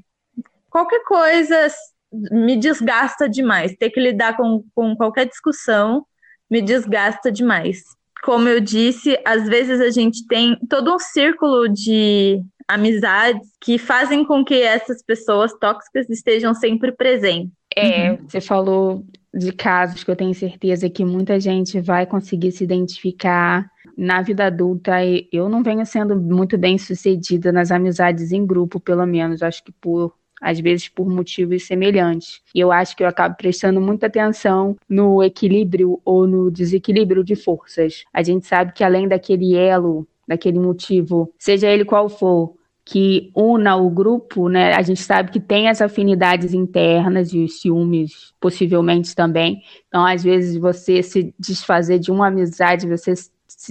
qualquer 0.70 1.02
coisa 1.04 1.66
me 2.30 2.56
desgasta 2.56 3.28
demais. 3.28 3.74
Ter 3.76 3.90
que 3.90 4.00
lidar 4.00 4.36
com, 4.36 4.64
com 4.74 4.96
qualquer 4.96 5.26
discussão 5.26 6.06
me 6.54 6.62
desgasta 6.62 7.32
demais. 7.32 7.82
Como 8.22 8.48
eu 8.48 8.60
disse, 8.60 9.18
às 9.24 9.48
vezes 9.48 9.80
a 9.80 9.90
gente 9.90 10.24
tem 10.28 10.56
todo 10.70 10.94
um 10.94 11.00
círculo 11.00 11.68
de 11.68 12.40
amizades 12.68 13.48
que 13.60 13.76
fazem 13.76 14.24
com 14.24 14.44
que 14.44 14.62
essas 14.62 15.02
pessoas 15.02 15.52
tóxicas 15.58 16.08
estejam 16.08 16.54
sempre 16.54 16.92
presentes. 16.92 17.50
É, 17.76 18.12
uhum. 18.12 18.18
você 18.28 18.40
falou 18.40 19.04
de 19.34 19.50
casos 19.50 20.04
que 20.04 20.10
eu 20.12 20.14
tenho 20.14 20.32
certeza 20.32 20.88
que 20.88 21.04
muita 21.04 21.40
gente 21.40 21.80
vai 21.80 22.06
conseguir 22.06 22.52
se 22.52 22.62
identificar 22.62 23.68
na 23.98 24.22
vida 24.22 24.46
adulta. 24.46 24.92
Eu 25.32 25.48
não 25.48 25.60
venho 25.60 25.84
sendo 25.84 26.14
muito 26.16 26.56
bem 26.56 26.78
sucedida 26.78 27.50
nas 27.50 27.72
amizades 27.72 28.30
em 28.30 28.46
grupo, 28.46 28.78
pelo 28.78 29.04
menos. 29.04 29.42
Acho 29.42 29.64
que 29.64 29.72
por 29.72 30.14
às 30.44 30.60
vezes 30.60 30.88
por 30.88 31.08
motivos 31.08 31.66
semelhantes. 31.66 32.42
E 32.54 32.60
eu 32.60 32.70
acho 32.70 32.94
que 32.94 33.02
eu 33.02 33.08
acabo 33.08 33.34
prestando 33.34 33.80
muita 33.80 34.06
atenção 34.06 34.76
no 34.86 35.22
equilíbrio 35.22 35.98
ou 36.04 36.26
no 36.26 36.50
desequilíbrio 36.50 37.24
de 37.24 37.34
forças. 37.34 38.04
A 38.12 38.22
gente 38.22 38.46
sabe 38.46 38.72
que 38.74 38.84
além 38.84 39.08
daquele 39.08 39.56
elo, 39.56 40.06
daquele 40.28 40.58
motivo, 40.58 41.32
seja 41.38 41.68
ele 41.68 41.84
qual 41.84 42.10
for, 42.10 42.54
que 42.84 43.30
una 43.34 43.76
o 43.76 43.88
grupo, 43.88 44.48
né? 44.48 44.74
A 44.74 44.82
gente 44.82 45.00
sabe 45.00 45.30
que 45.30 45.40
tem 45.40 45.68
as 45.68 45.80
afinidades 45.80 46.52
internas 46.52 47.32
e 47.32 47.42
os 47.42 47.62
ciúmes, 47.62 48.34
possivelmente 48.38 49.14
também. 49.14 49.62
Então, 49.88 50.04
às 50.04 50.22
vezes, 50.22 50.58
você 50.58 51.02
se 51.02 51.34
desfazer 51.38 51.98
de 51.98 52.10
uma 52.10 52.26
amizade, 52.26 52.86
você 52.86 53.14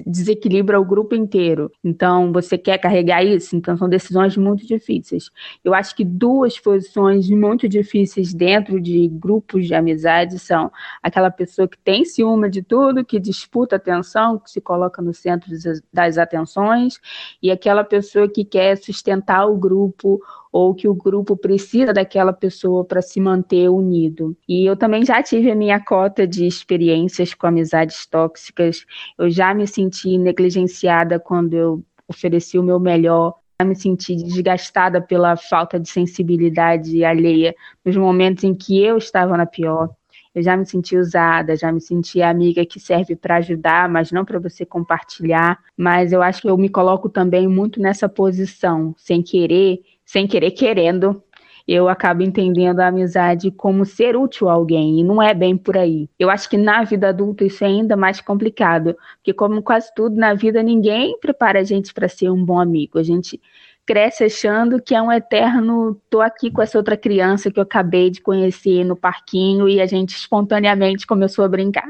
desequilibra 0.06 0.80
o 0.80 0.86
grupo 0.86 1.16
inteiro. 1.16 1.72
Então, 1.84 2.32
você 2.32 2.58
quer 2.58 2.78
carregar 2.78 3.24
isso? 3.24 3.56
Então, 3.56 3.78
são 3.78 3.90
decisões 3.90 4.38
muito 4.38 4.66
difíceis. 4.66 5.30
Eu 5.64 5.74
acho 5.74 5.96
que 5.96 6.04
duas 6.06 6.60
posições 6.60 7.30
muito 7.30 7.68
difíceis 7.68 8.34
dentro 8.34 8.80
de 8.80 9.08
grupos 9.08 9.68
de 9.68 9.76
amizade 9.76 10.40
são 10.40 10.72
aquela 11.02 11.30
pessoa 11.30 11.68
que 11.68 11.78
tem 11.78 12.06
ciúme 12.06 12.50
de 12.50 12.62
tudo, 12.62 13.06
que 13.06 13.20
disputa 13.20 13.76
atenção, 13.76 14.40
que 14.40 14.50
se 14.50 14.62
coloca 14.62 15.02
no 15.02 15.14
centro 15.14 15.50
das 15.92 16.18
atenções, 16.18 17.00
e 17.42 17.52
aquela 17.52 17.84
pessoa 17.84 18.28
que 18.30 18.46
quer 18.46 18.78
sustentar 18.78 19.46
o 19.46 19.58
grupo 19.58 20.20
ou 20.54 20.76
que 20.76 20.88
o 20.88 20.94
grupo 20.94 21.36
precisa 21.36 21.92
daquela 21.92 22.32
pessoa 22.32 22.86
para 22.86 23.02
se 23.02 23.20
manter 23.20 23.68
unido. 23.70 24.38
E 24.48 24.64
eu 24.70 24.78
também 24.78 25.04
já 25.04 25.22
tive 25.24 25.50
a 25.50 25.56
minha 25.56 25.84
cota 25.84 26.28
de 26.28 26.46
experiências 26.46 27.34
com 27.34 27.48
amizades 27.48 28.06
tóxicas. 28.06 28.86
Eu 29.18 29.32
já 29.32 29.52
me 29.52 29.66
senti 29.66 30.16
negligenciada 30.16 31.20
quando 31.20 31.56
eu 31.56 31.84
ofereci 32.08 32.60
o 32.60 32.64
meu 32.64 32.80
melhor 32.80 33.34
já 33.62 33.66
me 33.66 33.76
senti 33.76 34.16
desgastada 34.16 35.00
pela 35.00 35.38
falta 35.38 35.80
de 35.80 35.88
sensibilidade 35.88 37.06
alheia 37.06 37.56
nos 37.86 37.96
momentos 37.96 38.44
em 38.44 38.54
que 38.54 38.84
eu 38.84 38.98
estava 38.98 39.38
na 39.38 39.46
pior. 39.46 39.90
Eu 40.36 40.42
já 40.42 40.58
me 40.58 40.66
senti 40.66 40.98
usada, 40.98 41.56
já 41.56 41.72
me 41.72 41.80
senti 41.80 42.22
amiga 42.22 42.66
que 42.66 42.80
serve 42.80 43.16
para 43.16 43.36
ajudar, 43.36 43.88
mas 43.88 44.12
não 44.12 44.26
para 44.26 44.40
você 44.40 44.66
compartilhar. 44.66 45.60
Mas 45.78 46.12
eu 46.12 46.24
acho 46.24 46.42
que 46.42 46.50
eu 46.50 46.58
me 46.58 46.70
coloco 46.70 47.08
também 47.08 47.48
muito 47.48 47.80
nessa 47.80 48.10
posição, 48.10 48.96
sem 48.98 49.22
querer 49.22 49.80
sem 50.14 50.28
querer 50.28 50.52
querendo, 50.52 51.24
eu 51.68 51.90
acabo 51.90 52.22
entendendo 52.22 52.82
a 52.82 52.88
amizade 52.88 53.50
como 53.50 53.84
ser 53.84 54.16
útil 54.16 54.48
a 54.48 54.54
alguém, 54.54 55.00
e 55.00 55.04
não 55.04 55.20
é 55.20 55.34
bem 55.34 55.58
por 55.58 55.76
aí. 55.76 56.08
Eu 56.20 56.30
acho 56.30 56.48
que 56.48 56.56
na 56.56 56.84
vida 56.84 57.10
adulta 57.10 57.44
isso 57.44 57.64
é 57.64 57.68
ainda 57.68 57.98
mais 57.98 58.22
complicado, 58.22 58.96
porque 59.16 59.34
como 59.34 59.64
quase 59.64 59.92
tudo 59.96 60.16
na 60.16 60.36
vida, 60.36 60.62
ninguém 60.62 61.18
prepara 61.20 61.62
a 61.62 61.64
gente 61.64 61.92
para 61.96 62.08
ser 62.08 62.30
um 62.30 62.46
bom 62.46 62.60
amigo. 62.60 63.00
A 63.00 63.04
gente 63.04 63.42
cresce 63.88 64.24
achando 64.24 64.80
que 64.80 64.94
é 64.94 65.02
um 65.02 65.12
eterno 65.12 66.00
tô 66.12 66.22
aqui 66.22 66.52
com 66.52 66.62
essa 66.62 66.78
outra 66.78 66.96
criança 66.96 67.50
que 67.50 67.58
eu 67.58 67.64
acabei 67.64 68.12
de 68.12 68.22
conhecer 68.22 68.84
no 68.84 68.96
parquinho 68.96 69.68
e 69.68 69.82
a 69.82 69.88
gente 69.88 70.16
espontaneamente 70.16 71.08
começou 71.08 71.44
a 71.44 71.50
brincar. 71.50 71.90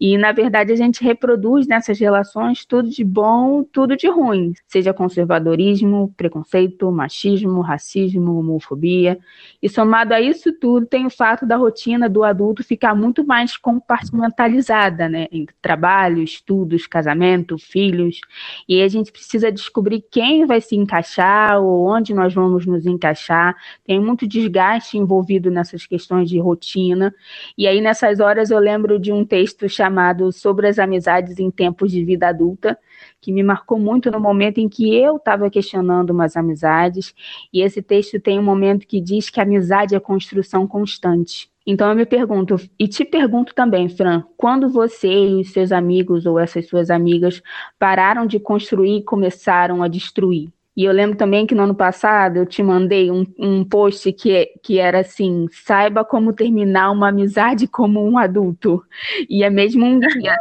E 0.00 0.16
na 0.16 0.32
verdade 0.32 0.72
a 0.72 0.76
gente 0.76 1.04
reproduz 1.04 1.66
nessas 1.66 1.98
relações 1.98 2.64
tudo 2.64 2.88
de 2.88 3.04
bom, 3.04 3.62
tudo 3.62 3.94
de 3.94 4.08
ruim, 4.08 4.54
seja 4.66 4.94
conservadorismo, 4.94 6.14
preconceito, 6.16 6.90
machismo, 6.90 7.60
racismo, 7.60 8.38
homofobia. 8.38 9.18
E 9.62 9.68
somado 9.68 10.14
a 10.14 10.20
isso 10.20 10.54
tudo, 10.58 10.86
tem 10.86 11.04
o 11.04 11.10
fato 11.10 11.44
da 11.44 11.56
rotina 11.56 12.08
do 12.08 12.24
adulto 12.24 12.64
ficar 12.64 12.94
muito 12.94 13.26
mais 13.26 13.58
compartimentalizada, 13.58 15.06
né, 15.06 15.26
entre 15.30 15.54
trabalho, 15.60 16.22
estudos, 16.22 16.86
casamento, 16.86 17.58
filhos. 17.58 18.22
E 18.66 18.80
a 18.80 18.88
gente 18.88 19.12
precisa 19.12 19.52
descobrir 19.52 20.02
quem 20.10 20.46
vai 20.46 20.62
se 20.62 20.74
encaixar 20.76 21.60
ou 21.60 21.86
onde 21.86 22.14
nós 22.14 22.32
vamos 22.32 22.64
nos 22.64 22.86
encaixar. 22.86 23.54
Tem 23.84 24.00
muito 24.00 24.26
desgaste 24.26 24.96
envolvido 24.96 25.50
nessas 25.50 25.84
questões 25.84 26.30
de 26.30 26.38
rotina. 26.38 27.14
E 27.58 27.66
aí, 27.66 27.82
nessas 27.82 28.18
horas, 28.18 28.50
eu 28.50 28.58
lembro 28.58 28.98
de 28.98 29.12
um 29.12 29.26
texto 29.26 29.68
chamado 29.68 29.89
Sobre 30.32 30.68
as 30.68 30.78
Amizades 30.78 31.38
em 31.38 31.50
Tempos 31.50 31.90
de 31.90 32.04
Vida 32.04 32.28
Adulta, 32.28 32.78
que 33.20 33.32
me 33.32 33.42
marcou 33.42 33.78
muito 33.78 34.10
no 34.10 34.20
momento 34.20 34.58
em 34.58 34.68
que 34.68 34.94
eu 34.94 35.16
estava 35.16 35.50
questionando 35.50 36.10
umas 36.10 36.36
amizades. 36.36 37.14
E 37.52 37.62
esse 37.62 37.82
texto 37.82 38.20
tem 38.20 38.38
um 38.38 38.42
momento 38.42 38.86
que 38.86 39.00
diz 39.00 39.30
que 39.30 39.40
a 39.40 39.42
amizade 39.42 39.94
é 39.94 40.00
construção 40.00 40.66
constante. 40.66 41.50
Então 41.66 41.88
eu 41.88 41.94
me 41.94 42.06
pergunto, 42.06 42.56
e 42.78 42.88
te 42.88 43.04
pergunto 43.04 43.54
também, 43.54 43.88
Fran, 43.88 44.24
quando 44.36 44.68
você 44.68 45.08
e 45.08 45.40
os 45.40 45.52
seus 45.52 45.70
amigos 45.70 46.26
ou 46.26 46.38
essas 46.38 46.66
suas 46.66 46.90
amigas 46.90 47.42
pararam 47.78 48.26
de 48.26 48.40
construir 48.40 48.98
e 48.98 49.04
começaram 49.04 49.82
a 49.82 49.88
destruir? 49.88 50.50
E 50.76 50.84
eu 50.84 50.92
lembro 50.92 51.16
também 51.16 51.46
que 51.46 51.54
no 51.54 51.64
ano 51.64 51.74
passado 51.74 52.36
eu 52.38 52.46
te 52.46 52.62
mandei 52.62 53.10
um, 53.10 53.26
um 53.38 53.64
post 53.64 54.12
que, 54.12 54.46
que 54.62 54.78
era 54.78 55.00
assim: 55.00 55.46
saiba 55.50 56.04
como 56.04 56.32
terminar 56.32 56.90
uma 56.92 57.08
amizade 57.08 57.66
como 57.66 58.04
um 58.08 58.16
adulto. 58.16 58.82
E 59.28 59.42
é 59.42 59.50
mesmo 59.50 59.84
um 59.84 59.98
dia. 59.98 60.36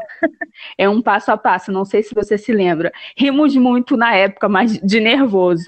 é 0.77 0.87
um 0.89 1.01
passo 1.01 1.31
a 1.31 1.37
passo, 1.37 1.71
não 1.71 1.85
sei 1.85 2.03
se 2.03 2.15
você 2.15 2.37
se 2.37 2.53
lembra. 2.53 2.91
Rimos 3.17 3.55
muito 3.55 3.97
na 3.97 4.13
época, 4.15 4.49
mas 4.49 4.79
de 4.79 4.99
nervoso. 4.99 5.63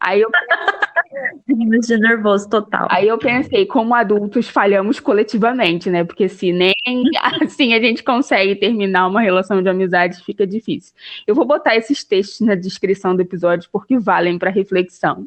Aí 0.00 0.20
eu, 0.22 0.30
Rimas 1.48 1.86
de 1.86 1.98
nervoso 1.98 2.48
total. 2.48 2.86
Aí 2.90 3.08
eu 3.08 3.18
pensei, 3.18 3.66
como 3.66 3.94
adultos 3.94 4.48
falhamos 4.48 5.00
coletivamente, 5.00 5.90
né? 5.90 6.04
Porque 6.04 6.28
se 6.28 6.52
nem 6.52 6.72
assim 7.42 7.74
a 7.74 7.80
gente 7.80 8.02
consegue 8.02 8.54
terminar 8.56 9.06
uma 9.06 9.20
relação 9.20 9.62
de 9.62 9.68
amizade, 9.68 10.22
fica 10.24 10.46
difícil. 10.46 10.94
Eu 11.26 11.34
vou 11.34 11.44
botar 11.44 11.76
esses 11.76 12.04
textos 12.04 12.40
na 12.40 12.54
descrição 12.54 13.14
do 13.14 13.22
episódio 13.22 13.68
porque 13.72 13.98
valem 13.98 14.38
para 14.38 14.50
reflexão. 14.50 15.26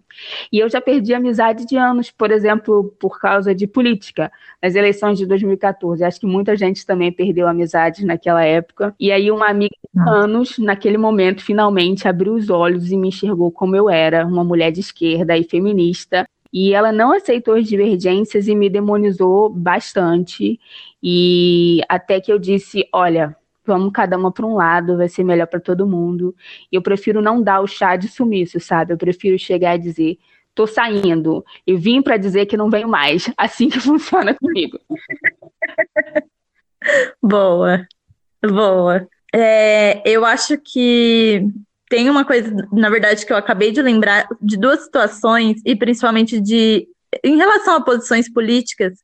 E 0.52 0.60
eu 0.60 0.70
já 0.70 0.82
perdi 0.82 1.14
amizade 1.14 1.66
de 1.66 1.76
anos, 1.76 2.12
por 2.12 2.32
exemplo, 2.32 2.94
por 3.00 3.20
causa 3.20 3.54
de 3.54 3.68
política, 3.68 4.32
nas 4.62 4.76
eleições 4.76 5.18
de 5.18 5.26
2014. 5.26 6.04
Acho 6.04 6.20
que 6.20 6.26
muita 6.26 6.56
gente 6.56 6.86
também 6.86 7.12
perdeu 7.12 7.48
amizades 7.48 8.04
naquela 8.04 8.44
época. 8.44 8.96
E 9.00 9.12
aí 9.12 9.32
uma 9.32 9.50
amiga 9.50 9.76
de 9.94 10.02
anos, 10.10 10.58
naquele 10.58 10.98
momento, 10.98 11.44
finalmente 11.44 12.08
abriu 12.08 12.34
os 12.34 12.50
olhos 12.50 12.92
e 12.92 12.98
me 12.98 13.10
enxergou 13.10 13.52
como 13.52 13.76
eu 13.76 13.90
era, 13.90 14.26
uma 14.26 14.44
mulher 14.44 14.72
de 14.72 14.80
esquerda 14.80 15.38
e 15.38 15.44
feminista. 15.44 16.26
E 16.54 16.74
ela 16.74 16.92
não 16.92 17.12
aceitou 17.12 17.56
as 17.56 17.68
divergências 17.68 18.48
e 18.48 18.56
me 18.56 18.70
demonizou 18.70 19.50
bastante. 19.50 20.60
E 21.02 21.82
até 21.90 22.22
que 22.22 22.32
eu 22.32 22.38
disse: 22.38 22.88
olha, 22.94 23.36
vamos 23.66 23.92
cada 23.92 24.18
uma 24.18 24.32
para 24.32 24.46
um 24.46 24.56
lado, 24.56 24.98
vai 24.98 25.10
ser 25.10 25.24
melhor 25.24 25.48
para 25.48 25.60
todo 25.60 25.88
mundo. 25.88 26.36
E 26.72 26.76
eu 26.76 26.82
prefiro 26.82 27.22
não 27.22 27.42
dar 27.42 27.62
o 27.62 27.68
chá 27.68 27.96
de 27.96 28.08
sumiço, 28.08 28.60
sabe? 28.60 28.94
Eu 28.94 28.98
prefiro 28.98 29.38
chegar 29.40 29.76
e 29.76 29.80
dizer: 29.80 30.20
tô 30.54 30.68
saindo. 30.68 31.44
E 31.66 31.76
vim 31.76 32.02
para 32.02 32.18
dizer 32.18 32.46
que 32.46 32.58
não 32.58 32.70
venho 32.70 32.88
mais. 32.88 33.32
Assim 33.36 33.70
que 33.70 33.80
funciona 33.80 34.36
comigo. 34.36 34.80
boa, 37.22 37.88
boa. 38.44 39.08
É, 39.34 40.08
eu 40.08 40.24
acho 40.24 40.60
que 40.60 41.48
tem 41.94 42.10
uma 42.10 42.26
coisa, 42.26 42.52
na 42.72 42.90
verdade, 42.90 43.24
que 43.24 43.32
eu 43.32 43.38
acabei 43.38 43.72
de 43.72 43.80
lembrar 43.80 44.28
de 44.42 44.58
duas 44.58 44.86
situações, 44.86 45.62
e 45.64 45.76
principalmente 45.76 46.42
de 46.42 46.88
em 47.24 47.38
relação 47.38 47.76
a 47.76 47.84
posições 47.84 48.28
políticas, 48.34 48.98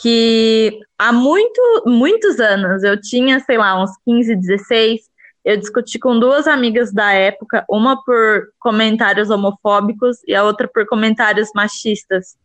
que 0.00 0.78
há 0.96 1.12
muito, 1.12 1.60
muitos 1.84 2.38
anos, 2.38 2.84
eu 2.84 3.00
tinha, 3.00 3.40
sei 3.40 3.58
lá, 3.58 3.82
uns 3.82 3.90
15, 4.06 4.36
16, 4.36 5.00
eu 5.44 5.56
discuti 5.56 5.98
com 5.98 6.16
duas 6.16 6.46
amigas 6.46 6.92
da 6.92 7.12
época, 7.12 7.64
uma 7.68 8.00
por 8.04 8.50
comentários 8.60 9.28
homofóbicos 9.28 10.18
e 10.24 10.32
a 10.32 10.44
outra 10.44 10.68
por 10.72 10.86
comentários 10.86 11.48
machistas, 11.52 12.36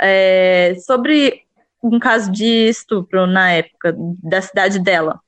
é, 0.00 0.74
sobre 0.84 1.42
um 1.80 2.00
caso 2.00 2.28
de 2.32 2.68
estupro 2.68 3.24
na 3.28 3.52
época, 3.52 3.94
da 3.96 4.42
cidade 4.42 4.80
dela. 4.80 5.20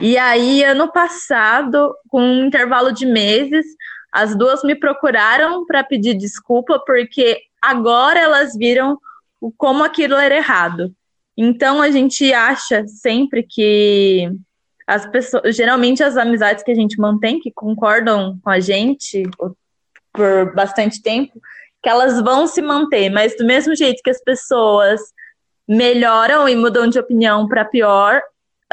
E 0.00 0.16
aí, 0.18 0.62
ano 0.62 0.92
passado, 0.92 1.94
com 2.08 2.22
um 2.22 2.46
intervalo 2.46 2.92
de 2.92 3.06
meses, 3.06 3.66
as 4.12 4.36
duas 4.36 4.62
me 4.62 4.74
procuraram 4.74 5.66
para 5.66 5.82
pedir 5.82 6.14
desculpa, 6.14 6.82
porque 6.86 7.40
agora 7.60 8.18
elas 8.18 8.56
viram 8.56 8.98
como 9.56 9.84
aquilo 9.84 10.14
era 10.14 10.36
errado. 10.36 10.92
Então, 11.36 11.80
a 11.80 11.90
gente 11.90 12.32
acha 12.32 12.86
sempre 12.86 13.42
que 13.42 14.30
as 14.86 15.06
pessoas, 15.06 15.54
geralmente 15.54 16.02
as 16.02 16.16
amizades 16.16 16.64
que 16.64 16.70
a 16.70 16.74
gente 16.74 16.98
mantém, 16.98 17.40
que 17.40 17.52
concordam 17.52 18.38
com 18.42 18.50
a 18.50 18.58
gente 18.58 19.22
por 20.12 20.54
bastante 20.54 21.02
tempo, 21.02 21.40
que 21.82 21.88
elas 21.88 22.20
vão 22.20 22.46
se 22.46 22.60
manter, 22.60 23.10
mas 23.10 23.36
do 23.36 23.44
mesmo 23.44 23.76
jeito 23.76 24.02
que 24.02 24.10
as 24.10 24.22
pessoas 24.22 25.00
melhoram 25.68 26.48
e 26.48 26.56
mudam 26.56 26.88
de 26.88 26.98
opinião 26.98 27.46
para 27.46 27.64
pior, 27.64 28.20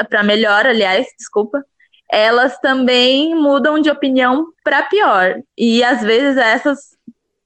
para 0.04 0.22
melhor, 0.22 0.66
aliás, 0.66 1.06
desculpa, 1.18 1.64
elas 2.10 2.58
também 2.58 3.34
mudam 3.34 3.80
de 3.80 3.90
opinião 3.90 4.46
para 4.62 4.82
pior. 4.82 5.40
E 5.56 5.82
às 5.82 6.02
vezes 6.02 6.36
essas 6.36 6.96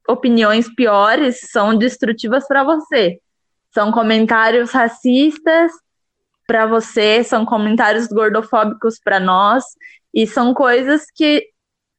opiniões 0.09 0.73
piores 0.75 1.41
são 1.51 1.77
destrutivas 1.77 2.47
para 2.47 2.65
você. 2.65 3.21
São 3.73 3.93
comentários 3.93 4.73
racistas 4.73 5.73
para 6.47 6.67
você, 6.67 7.23
são 7.23 7.47
comentários 7.47 8.09
gordofóbicos 8.09 8.99
para 8.99 9.21
nós, 9.21 9.65
e 10.13 10.27
são 10.27 10.53
coisas 10.53 11.07
que 11.15 11.47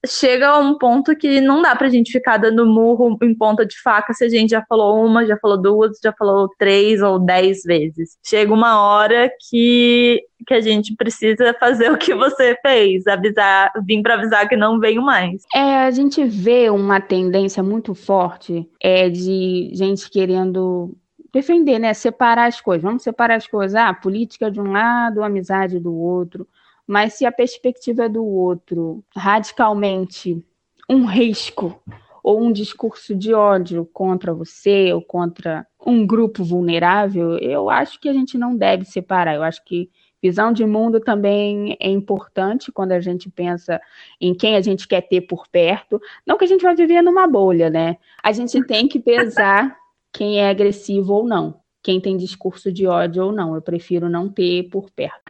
chega 0.05 0.50
a 0.50 0.60
um 0.60 0.77
ponto 0.77 1.15
que 1.15 1.39
não 1.39 1.62
dá 1.62 1.75
pra 1.75 1.89
gente 1.89 2.12
ficar 2.12 2.38
dando 2.38 2.65
murro 2.65 3.17
em 3.22 3.36
ponta 3.36 3.65
de 3.65 3.79
faca 3.79 4.13
se 4.13 4.24
a 4.24 4.29
gente 4.29 4.50
já 4.50 4.63
falou 4.67 5.05
uma, 5.05 5.25
já 5.25 5.38
falou 5.38 5.62
duas, 5.62 6.00
já 6.03 6.12
falou 6.13 6.50
três 6.58 7.01
ou 7.01 7.20
dez 7.20 7.63
vezes. 7.63 8.17
Chega 8.24 8.53
uma 8.53 8.81
hora 8.81 9.31
que, 9.50 10.24
que 10.48 10.53
a 10.53 10.62
gente 10.62 10.96
precisa 10.96 11.55
fazer 11.60 11.91
o 11.91 11.98
que 11.98 12.13
você 12.15 12.58
fez, 12.62 13.05
avisar, 13.05 13.72
vir 13.86 14.01
para 14.01 14.15
avisar 14.15 14.50
que 14.50 14.55
não 14.55 14.79
venho 14.79 15.01
mais. 15.01 15.44
É, 15.53 15.83
a 15.83 15.92
gente 15.92 16.24
vê 16.24 16.70
uma 16.70 17.00
tendência 17.00 17.61
muito 17.61 17.94
forte 17.94 18.68
é 18.81 19.09
de 19.09 19.72
gente 19.74 20.09
querendo 20.09 20.96
defender, 21.33 21.79
né? 21.79 21.94
Separar 21.94 22.48
as 22.48 22.59
coisas. 22.59 22.83
Vamos 22.83 23.03
separar 23.03 23.35
as 23.35 23.48
coisas. 23.48 23.75
Ah, 23.75 23.94
política 23.94 24.51
de 24.51 24.59
um 24.59 24.72
lado, 24.72 25.24
amizade 25.24 25.79
do 25.79 25.94
outro. 25.94 26.48
Mas 26.91 27.13
se 27.13 27.25
a 27.25 27.31
perspectiva 27.31 28.09
do 28.09 28.25
outro 28.25 29.01
radicalmente 29.15 30.43
um 30.89 31.05
risco 31.05 31.81
ou 32.21 32.43
um 32.43 32.51
discurso 32.51 33.15
de 33.15 33.33
ódio 33.33 33.87
contra 33.93 34.33
você 34.33 34.91
ou 34.91 35.01
contra 35.01 35.65
um 35.85 36.05
grupo 36.05 36.43
vulnerável, 36.43 37.37
eu 37.37 37.69
acho 37.69 37.97
que 37.97 38.09
a 38.09 38.13
gente 38.13 38.37
não 38.37 38.57
deve 38.57 38.83
separar. 38.83 39.35
Eu 39.35 39.41
acho 39.41 39.63
que 39.63 39.89
visão 40.21 40.51
de 40.51 40.65
mundo 40.65 40.99
também 40.99 41.77
é 41.79 41.89
importante 41.89 42.73
quando 42.73 42.91
a 42.91 42.99
gente 42.99 43.29
pensa 43.29 43.79
em 44.19 44.33
quem 44.33 44.57
a 44.57 44.61
gente 44.61 44.85
quer 44.85 44.99
ter 44.99 45.21
por 45.21 45.47
perto. 45.47 45.97
Não 46.27 46.37
que 46.37 46.43
a 46.43 46.47
gente 46.47 46.61
vai 46.61 46.75
viver 46.75 47.01
numa 47.01 47.25
bolha, 47.25 47.69
né? 47.69 47.95
A 48.21 48.33
gente 48.33 48.61
tem 48.65 48.85
que 48.89 48.99
pesar 48.99 49.77
quem 50.11 50.41
é 50.41 50.49
agressivo 50.49 51.13
ou 51.13 51.25
não, 51.25 51.61
quem 51.81 52.01
tem 52.01 52.17
discurso 52.17 52.69
de 52.69 52.85
ódio 52.85 53.27
ou 53.27 53.31
não. 53.31 53.55
Eu 53.55 53.61
prefiro 53.61 54.09
não 54.09 54.27
ter 54.27 54.63
por 54.63 54.91
perto 54.91 55.23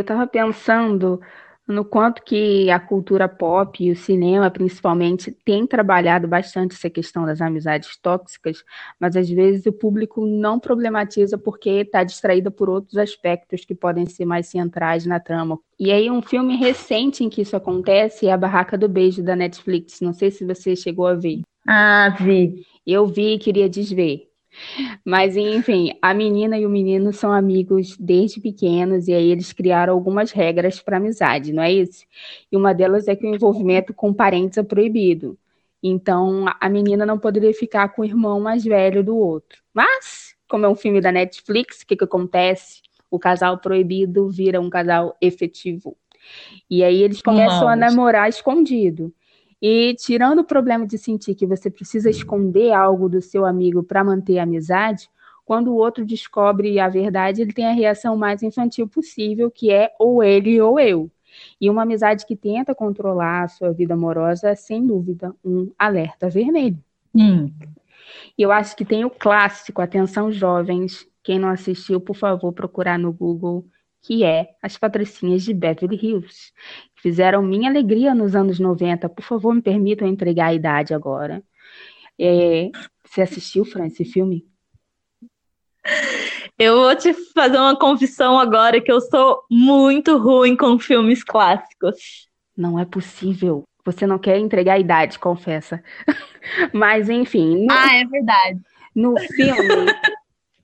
eu 0.00 0.02
estava 0.02 0.26
pensando 0.26 1.20
no 1.70 1.84
quanto 1.84 2.22
que 2.22 2.68
a 2.68 2.80
cultura 2.80 3.28
pop 3.28 3.82
e 3.82 3.92
o 3.92 3.96
cinema, 3.96 4.50
principalmente, 4.50 5.30
tem 5.44 5.66
trabalhado 5.66 6.26
bastante 6.26 6.74
essa 6.74 6.90
questão 6.90 7.24
das 7.24 7.40
amizades 7.40 7.96
tóxicas, 7.96 8.64
mas 8.98 9.16
às 9.16 9.30
vezes 9.30 9.66
o 9.66 9.72
público 9.72 10.26
não 10.26 10.58
problematiza 10.58 11.38
porque 11.38 11.70
está 11.70 12.02
distraído 12.02 12.50
por 12.50 12.68
outros 12.68 12.96
aspectos 12.96 13.64
que 13.64 13.74
podem 13.74 14.06
ser 14.06 14.24
mais 14.24 14.48
centrais 14.48 15.06
na 15.06 15.20
trama. 15.20 15.58
E 15.78 15.92
aí, 15.92 16.10
um 16.10 16.20
filme 16.20 16.56
recente 16.56 17.22
em 17.24 17.30
que 17.30 17.42
isso 17.42 17.56
acontece 17.56 18.26
é 18.26 18.32
A 18.32 18.36
Barraca 18.36 18.76
do 18.76 18.88
Beijo, 18.88 19.22
da 19.22 19.36
Netflix. 19.36 20.00
Não 20.00 20.12
sei 20.12 20.30
se 20.30 20.44
você 20.44 20.74
chegou 20.74 21.06
a 21.06 21.14
ver. 21.14 21.40
Ah, 21.66 22.14
vi. 22.20 22.66
Eu 22.86 23.06
vi 23.06 23.34
e 23.34 23.38
queria 23.38 23.68
desver. 23.68 24.29
Mas, 25.04 25.36
enfim, 25.36 25.92
a 26.00 26.12
menina 26.12 26.58
e 26.58 26.66
o 26.66 26.70
menino 26.70 27.12
são 27.12 27.32
amigos 27.32 27.96
desde 27.98 28.40
pequenos 28.40 29.08
e 29.08 29.14
aí 29.14 29.30
eles 29.30 29.52
criaram 29.52 29.92
algumas 29.92 30.30
regras 30.32 30.80
para 30.80 30.98
amizade, 30.98 31.52
não 31.52 31.62
é 31.62 31.72
isso? 31.72 32.04
E 32.50 32.56
uma 32.56 32.72
delas 32.72 33.08
é 33.08 33.16
que 33.16 33.26
o 33.26 33.34
envolvimento 33.34 33.92
com 33.94 34.12
parentes 34.12 34.58
é 34.58 34.62
proibido. 34.62 35.38
Então, 35.82 36.44
a 36.60 36.68
menina 36.68 37.06
não 37.06 37.18
poderia 37.18 37.54
ficar 37.54 37.88
com 37.88 38.02
o 38.02 38.04
irmão 38.04 38.40
mais 38.40 38.64
velho 38.64 39.02
do 39.02 39.16
outro. 39.16 39.62
Mas, 39.72 40.34
como 40.46 40.66
é 40.66 40.68
um 40.68 40.74
filme 40.74 41.00
da 41.00 41.10
Netflix, 41.10 41.80
o 41.80 41.86
que, 41.86 41.96
que 41.96 42.04
acontece? 42.04 42.82
O 43.10 43.18
casal 43.18 43.58
proibido 43.58 44.28
vira 44.28 44.60
um 44.60 44.68
casal 44.68 45.16
efetivo. 45.20 45.96
E 46.68 46.84
aí 46.84 47.02
eles 47.02 47.22
começam 47.22 47.60
Nossa. 47.60 47.72
a 47.72 47.76
namorar 47.76 48.28
escondido. 48.28 49.12
E 49.60 49.94
tirando 49.94 50.40
o 50.40 50.44
problema 50.44 50.86
de 50.86 50.96
sentir 50.96 51.34
que 51.34 51.46
você 51.46 51.70
precisa 51.70 52.08
esconder 52.08 52.72
algo 52.72 53.08
do 53.08 53.20
seu 53.20 53.44
amigo 53.44 53.82
para 53.82 54.02
manter 54.02 54.38
a 54.38 54.44
amizade, 54.44 55.08
quando 55.44 55.68
o 55.72 55.76
outro 55.76 56.04
descobre 56.04 56.78
a 56.78 56.88
verdade, 56.88 57.42
ele 57.42 57.52
tem 57.52 57.66
a 57.66 57.72
reação 57.72 58.16
mais 58.16 58.42
infantil 58.42 58.88
possível, 58.88 59.50
que 59.50 59.70
é 59.70 59.92
ou 59.98 60.22
ele 60.22 60.60
ou 60.60 60.78
eu. 60.78 61.10
E 61.60 61.68
uma 61.68 61.82
amizade 61.82 62.24
que 62.24 62.36
tenta 62.36 62.74
controlar 62.74 63.44
a 63.44 63.48
sua 63.48 63.72
vida 63.72 63.94
amorosa 63.94 64.50
é, 64.50 64.54
sem 64.54 64.86
dúvida, 64.86 65.34
um 65.44 65.70
alerta 65.78 66.28
vermelho. 66.28 66.78
Hum. 67.14 67.50
E 68.36 68.42
eu 68.42 68.50
acho 68.50 68.76
que 68.76 68.84
tem 68.84 69.04
o 69.04 69.10
clássico, 69.10 69.82
atenção 69.82 70.30
jovens, 70.32 71.06
quem 71.22 71.38
não 71.38 71.48
assistiu, 71.48 72.00
por 72.00 72.16
favor, 72.16 72.52
procurar 72.52 72.98
no 72.98 73.12
Google 73.12 73.64
que 74.02 74.24
é 74.24 74.48
As 74.62 74.76
Patricinhas 74.76 75.42
de 75.42 75.54
Beverly 75.54 75.96
Hills. 75.96 76.52
Fizeram 76.96 77.42
minha 77.42 77.70
alegria 77.70 78.14
nos 78.14 78.34
anos 78.34 78.58
90. 78.58 79.08
Por 79.08 79.22
favor, 79.22 79.54
me 79.54 79.62
permitam 79.62 80.06
entregar 80.06 80.46
a 80.46 80.54
idade 80.54 80.94
agora. 80.94 81.42
É, 82.18 82.70
você 83.04 83.22
assistiu, 83.22 83.64
Fran, 83.64 83.86
esse 83.86 84.04
filme? 84.04 84.46
Eu 86.58 86.76
vou 86.76 86.94
te 86.94 87.14
fazer 87.32 87.56
uma 87.56 87.78
confissão 87.78 88.38
agora 88.38 88.80
que 88.80 88.92
eu 88.92 89.00
sou 89.00 89.42
muito 89.50 90.18
ruim 90.18 90.54
com 90.56 90.78
filmes 90.78 91.24
clássicos. 91.24 92.28
Não 92.56 92.78
é 92.78 92.84
possível. 92.84 93.64
Você 93.84 94.06
não 94.06 94.18
quer 94.18 94.38
entregar 94.38 94.74
a 94.74 94.78
idade, 94.78 95.18
confessa. 95.18 95.82
Mas 96.72 97.08
enfim. 97.08 97.64
No, 97.64 97.72
ah, 97.72 97.96
é 97.96 98.04
verdade. 98.04 98.60
No 98.94 99.18
filme, 99.18 99.92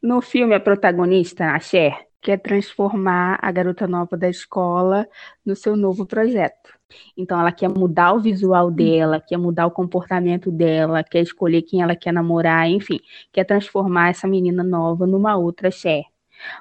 no 0.03 0.21
filme 0.21 0.55
a 0.55 0.61
protagonista, 0.61 1.47
a 1.53 1.59
Cher, 1.59 2.06
quer 2.27 2.39
transformar 2.39 3.39
a 3.41 3.53
garota 3.53 3.87
nova 3.87 4.17
da 4.17 4.29
escola 4.29 5.07
no 5.45 5.55
seu 5.55 5.77
novo 5.77 6.05
projeto. 6.05 6.77
Então 7.17 7.39
ela 7.39 7.53
quer 7.53 7.69
mudar 7.69 8.15
o 8.15 8.21
visual 8.21 8.69
dela, 8.69 9.21
quer 9.21 9.37
mudar 9.37 9.65
o 9.65 9.71
comportamento 9.71 10.51
dela, 10.51 11.05
quer 11.05 11.21
escolher 11.21 11.63
quem 11.63 11.83
ela 11.83 11.95
quer 11.95 12.13
namorar, 12.13 12.69
enfim, 12.69 12.99
quer 13.33 13.45
transformar 13.45 14.09
essa 14.09 14.27
menina 14.27 14.65
nova 14.65 15.07
numa 15.07 15.37
outra 15.37 15.71
Cher. 15.71 16.03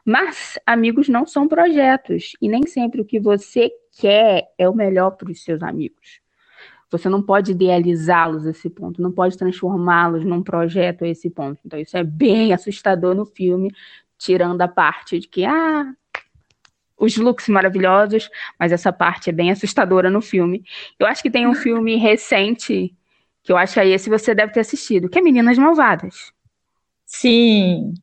Mas 0.06 0.60
amigos 0.68 1.10
não 1.10 1.26
são 1.26 1.48
projetos 1.48 2.34
e 2.40 2.48
nem 2.48 2.68
sempre 2.68 3.02
o 3.02 3.06
que 3.06 3.20
você 3.20 3.72
quer 4.00 4.48
é 4.60 4.70
o 4.70 4.76
melhor 4.76 5.12
para 5.18 5.32
os 5.32 5.44
seus 5.44 5.64
amigos. 5.64 6.22
Você 6.92 7.10
não 7.10 7.22
pode 7.24 7.52
idealizá-los 7.52 8.46
a 8.46 8.52
esse 8.52 8.70
ponto, 8.70 9.02
não 9.02 9.12
pode 9.12 9.36
transformá-los 9.36 10.24
num 10.24 10.44
projeto 10.44 11.04
a 11.04 11.08
esse 11.08 11.30
ponto. 11.30 11.60
Então 11.66 11.80
isso 11.80 11.98
é 11.98 12.04
bem 12.04 12.54
assustador 12.54 13.16
no 13.16 13.26
filme, 13.26 13.72
tirando 14.18 14.62
a 14.62 14.68
parte 14.68 15.20
de 15.20 15.28
que 15.28 15.46
ah, 15.46 15.94
os 16.98 17.18
looks 17.18 17.48
maravilhosos, 17.48 18.30
mas 18.60 18.72
essa 18.72 18.92
parte 18.92 19.30
é 19.30 19.34
bem 19.34 19.52
assustadora 19.52 20.10
no 20.10 20.22
filme. 20.22 20.64
Eu 21.00 21.08
acho 21.08 21.22
que 21.22 21.32
tem 21.32 21.48
um 21.48 21.54
filme 21.56 21.96
recente, 21.96 22.96
que 23.44 23.52
eu 23.52 23.58
acho 23.58 23.74
que 23.74 23.80
é 23.80 23.88
esse 23.88 24.10
você 24.10 24.34
deve 24.34 24.54
ter 24.54 24.62
assistido, 24.62 25.10
que 25.10 25.20
é 25.20 25.22
Meninas 25.22 25.58
Malvadas. 25.58 26.32
Sim. 27.06 27.94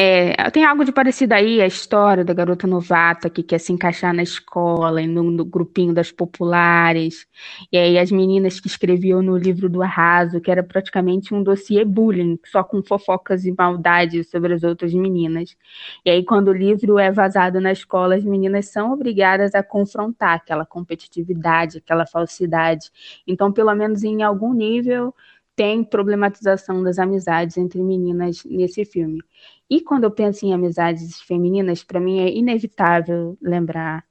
É, 0.00 0.48
tem 0.52 0.64
algo 0.64 0.84
de 0.84 0.92
parecido 0.92 1.34
aí, 1.34 1.60
a 1.60 1.66
história 1.66 2.24
da 2.24 2.32
garota 2.32 2.68
novata 2.68 3.28
que 3.28 3.42
quer 3.42 3.58
se 3.58 3.72
encaixar 3.72 4.14
na 4.14 4.22
escola, 4.22 5.04
no, 5.04 5.24
no 5.24 5.44
grupinho 5.44 5.92
das 5.92 6.12
populares. 6.12 7.26
E 7.72 7.76
aí 7.76 7.98
as 7.98 8.12
meninas 8.12 8.60
que 8.60 8.68
escreviam 8.68 9.20
no 9.22 9.36
livro 9.36 9.68
do 9.68 9.82
Arraso, 9.82 10.40
que 10.40 10.52
era 10.52 10.62
praticamente 10.62 11.34
um 11.34 11.42
dossiê 11.42 11.84
bullying, 11.84 12.38
só 12.46 12.62
com 12.62 12.80
fofocas 12.80 13.44
e 13.44 13.50
maldades 13.50 14.30
sobre 14.30 14.54
as 14.54 14.62
outras 14.62 14.94
meninas. 14.94 15.56
E 16.04 16.10
aí 16.10 16.24
quando 16.24 16.46
o 16.48 16.52
livro 16.52 16.96
é 16.96 17.10
vazado 17.10 17.60
na 17.60 17.72
escola, 17.72 18.14
as 18.14 18.24
meninas 18.24 18.66
são 18.66 18.92
obrigadas 18.92 19.52
a 19.52 19.64
confrontar 19.64 20.34
aquela 20.36 20.64
competitividade, 20.64 21.78
aquela 21.78 22.06
falsidade. 22.06 22.88
Então, 23.26 23.52
pelo 23.52 23.74
menos 23.74 24.04
em 24.04 24.22
algum 24.22 24.54
nível, 24.54 25.12
tem 25.58 25.82
problematização 25.82 26.84
das 26.84 27.00
amizades 27.00 27.56
entre 27.56 27.82
meninas 27.82 28.44
nesse 28.44 28.84
filme. 28.84 29.20
E 29.68 29.80
quando 29.80 30.04
eu 30.04 30.10
penso 30.12 30.46
em 30.46 30.54
amizades 30.54 31.20
femininas, 31.20 31.82
para 31.82 31.98
mim 31.98 32.20
é 32.20 32.32
inevitável 32.32 33.36
lembrar 33.42 34.04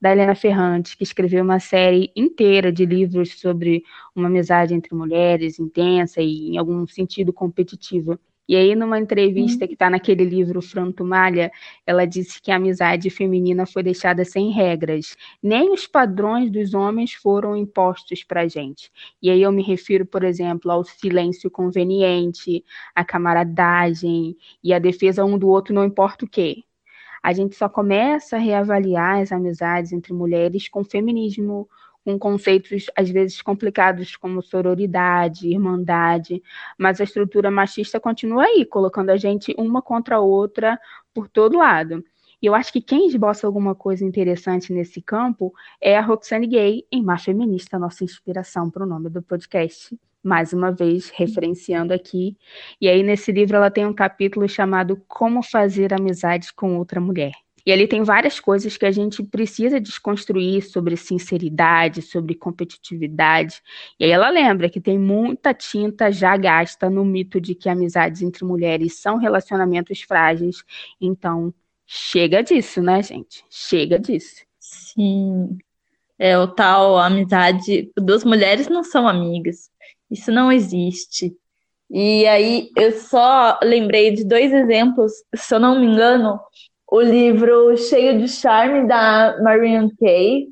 da 0.00 0.12
Helena 0.12 0.34
Ferrante, 0.34 0.96
que 0.96 1.02
escreveu 1.02 1.44
uma 1.44 1.60
série 1.60 2.10
inteira 2.16 2.72
de 2.72 2.86
livros 2.86 3.38
sobre 3.38 3.82
uma 4.16 4.28
amizade 4.28 4.72
entre 4.72 4.94
mulheres 4.94 5.58
intensa 5.58 6.22
e, 6.22 6.52
em 6.52 6.56
algum 6.56 6.86
sentido, 6.86 7.34
competitiva. 7.34 8.18
E 8.46 8.56
aí, 8.56 8.74
numa 8.74 8.98
entrevista 8.98 9.66
que 9.66 9.72
está 9.72 9.88
naquele 9.88 10.24
livro 10.24 10.60
Franto 10.60 11.02
Malha, 11.02 11.50
ela 11.86 12.04
disse 12.04 12.42
que 12.42 12.50
a 12.50 12.56
amizade 12.56 13.08
feminina 13.08 13.64
foi 13.64 13.82
deixada 13.82 14.22
sem 14.24 14.50
regras. 14.50 15.16
Nem 15.42 15.72
os 15.72 15.86
padrões 15.86 16.50
dos 16.50 16.74
homens 16.74 17.14
foram 17.14 17.56
impostos 17.56 18.22
para 18.22 18.42
a 18.42 18.48
gente. 18.48 18.90
E 19.22 19.30
aí 19.30 19.40
eu 19.40 19.50
me 19.50 19.62
refiro, 19.62 20.04
por 20.04 20.22
exemplo, 20.22 20.70
ao 20.70 20.84
silêncio 20.84 21.50
conveniente, 21.50 22.62
à 22.94 23.02
camaradagem 23.02 24.36
e 24.62 24.74
à 24.74 24.78
defesa 24.78 25.24
um 25.24 25.38
do 25.38 25.48
outro, 25.48 25.74
não 25.74 25.84
importa 25.84 26.26
o 26.26 26.28
quê. 26.28 26.64
A 27.22 27.32
gente 27.32 27.56
só 27.56 27.70
começa 27.70 28.36
a 28.36 28.38
reavaliar 28.38 29.22
as 29.22 29.32
amizades 29.32 29.92
entre 29.92 30.12
mulheres 30.12 30.68
com 30.68 30.84
feminismo, 30.84 31.66
com 32.04 32.18
conceitos 32.18 32.86
às 32.94 33.08
vezes 33.10 33.40
complicados 33.40 34.16
como 34.16 34.42
sororidade, 34.42 35.48
irmandade, 35.48 36.42
mas 36.78 37.00
a 37.00 37.04
estrutura 37.04 37.50
machista 37.50 37.98
continua 37.98 38.44
aí, 38.44 38.64
colocando 38.64 39.10
a 39.10 39.16
gente 39.16 39.54
uma 39.56 39.80
contra 39.80 40.16
a 40.16 40.20
outra 40.20 40.78
por 41.14 41.28
todo 41.28 41.58
lado. 41.58 42.04
E 42.42 42.46
eu 42.46 42.54
acho 42.54 42.70
que 42.70 42.82
quem 42.82 43.06
esboça 43.06 43.46
alguma 43.46 43.74
coisa 43.74 44.04
interessante 44.04 44.70
nesse 44.70 45.00
campo 45.00 45.52
é 45.80 45.96
a 45.96 46.02
Roxane 46.02 46.46
Gay, 46.46 46.84
em 46.92 47.02
Má 47.02 47.16
Feminista, 47.16 47.78
nossa 47.78 48.04
inspiração 48.04 48.70
para 48.70 48.84
o 48.84 48.86
nome 48.86 49.08
do 49.08 49.22
podcast. 49.22 49.98
Mais 50.22 50.52
uma 50.52 50.70
vez, 50.70 51.10
referenciando 51.10 51.94
aqui. 51.94 52.36
E 52.80 52.88
aí, 52.88 53.02
nesse 53.02 53.32
livro, 53.32 53.56
ela 53.56 53.70
tem 53.70 53.86
um 53.86 53.94
capítulo 53.94 54.46
chamado 54.48 55.02
Como 55.08 55.42
Fazer 55.42 55.94
Amizade 55.94 56.52
com 56.52 56.76
Outra 56.76 57.00
Mulher. 57.00 57.43
E 57.66 57.72
ali 57.72 57.88
tem 57.88 58.02
várias 58.02 58.38
coisas 58.38 58.76
que 58.76 58.84
a 58.84 58.90
gente 58.90 59.22
precisa 59.22 59.80
desconstruir 59.80 60.62
sobre 60.62 60.96
sinceridade, 60.96 62.02
sobre 62.02 62.34
competitividade. 62.34 63.62
E 63.98 64.04
aí 64.04 64.10
ela 64.10 64.28
lembra 64.28 64.68
que 64.68 64.80
tem 64.80 64.98
muita 64.98 65.54
tinta 65.54 66.12
já 66.12 66.36
gasta 66.36 66.90
no 66.90 67.04
mito 67.04 67.40
de 67.40 67.54
que 67.54 67.68
amizades 67.68 68.20
entre 68.20 68.44
mulheres 68.44 69.00
são 69.00 69.16
relacionamentos 69.16 70.02
frágeis. 70.02 70.62
Então, 71.00 71.54
chega 71.86 72.42
disso, 72.42 72.82
né, 72.82 73.02
gente? 73.02 73.44
Chega 73.48 73.98
disso. 73.98 74.44
Sim. 74.58 75.56
É 76.18 76.38
o 76.38 76.46
tal 76.46 76.98
amizade. 76.98 77.90
Duas 77.96 78.24
mulheres 78.24 78.68
não 78.68 78.84
são 78.84 79.08
amigas. 79.08 79.70
Isso 80.10 80.30
não 80.30 80.52
existe. 80.52 81.34
E 81.90 82.26
aí 82.26 82.70
eu 82.76 82.92
só 82.92 83.58
lembrei 83.62 84.12
de 84.12 84.24
dois 84.24 84.52
exemplos, 84.52 85.12
se 85.34 85.54
eu 85.54 85.60
não 85.60 85.78
me 85.78 85.86
engano, 85.86 86.40
o 86.94 87.00
livro 87.00 87.76
Cheio 87.76 88.20
de 88.20 88.28
Charme, 88.28 88.86
da 88.86 89.36
Marianne 89.42 89.92
Kay, 89.96 90.46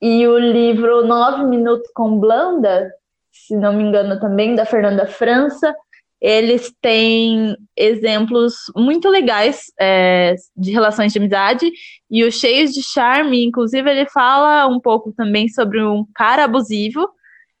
e 0.00 0.26
o 0.26 0.38
livro 0.38 1.06
Nove 1.06 1.44
Minutos 1.44 1.86
com 1.94 2.18
Blanda, 2.18 2.90
se 3.30 3.54
não 3.54 3.74
me 3.74 3.82
engano 3.82 4.18
também, 4.18 4.54
da 4.54 4.64
Fernanda 4.64 5.06
França, 5.06 5.76
eles 6.18 6.72
têm 6.80 7.54
exemplos 7.76 8.54
muito 8.74 9.10
legais 9.10 9.66
é, 9.78 10.34
de 10.56 10.70
relações 10.70 11.12
de 11.12 11.18
amizade, 11.18 11.70
e 12.10 12.24
o 12.24 12.32
Cheios 12.32 12.72
de 12.72 12.82
Charme, 12.82 13.44
inclusive, 13.44 13.90
ele 13.90 14.08
fala 14.08 14.66
um 14.68 14.80
pouco 14.80 15.12
também 15.12 15.46
sobre 15.50 15.84
um 15.84 16.06
cara 16.14 16.44
abusivo, 16.44 17.06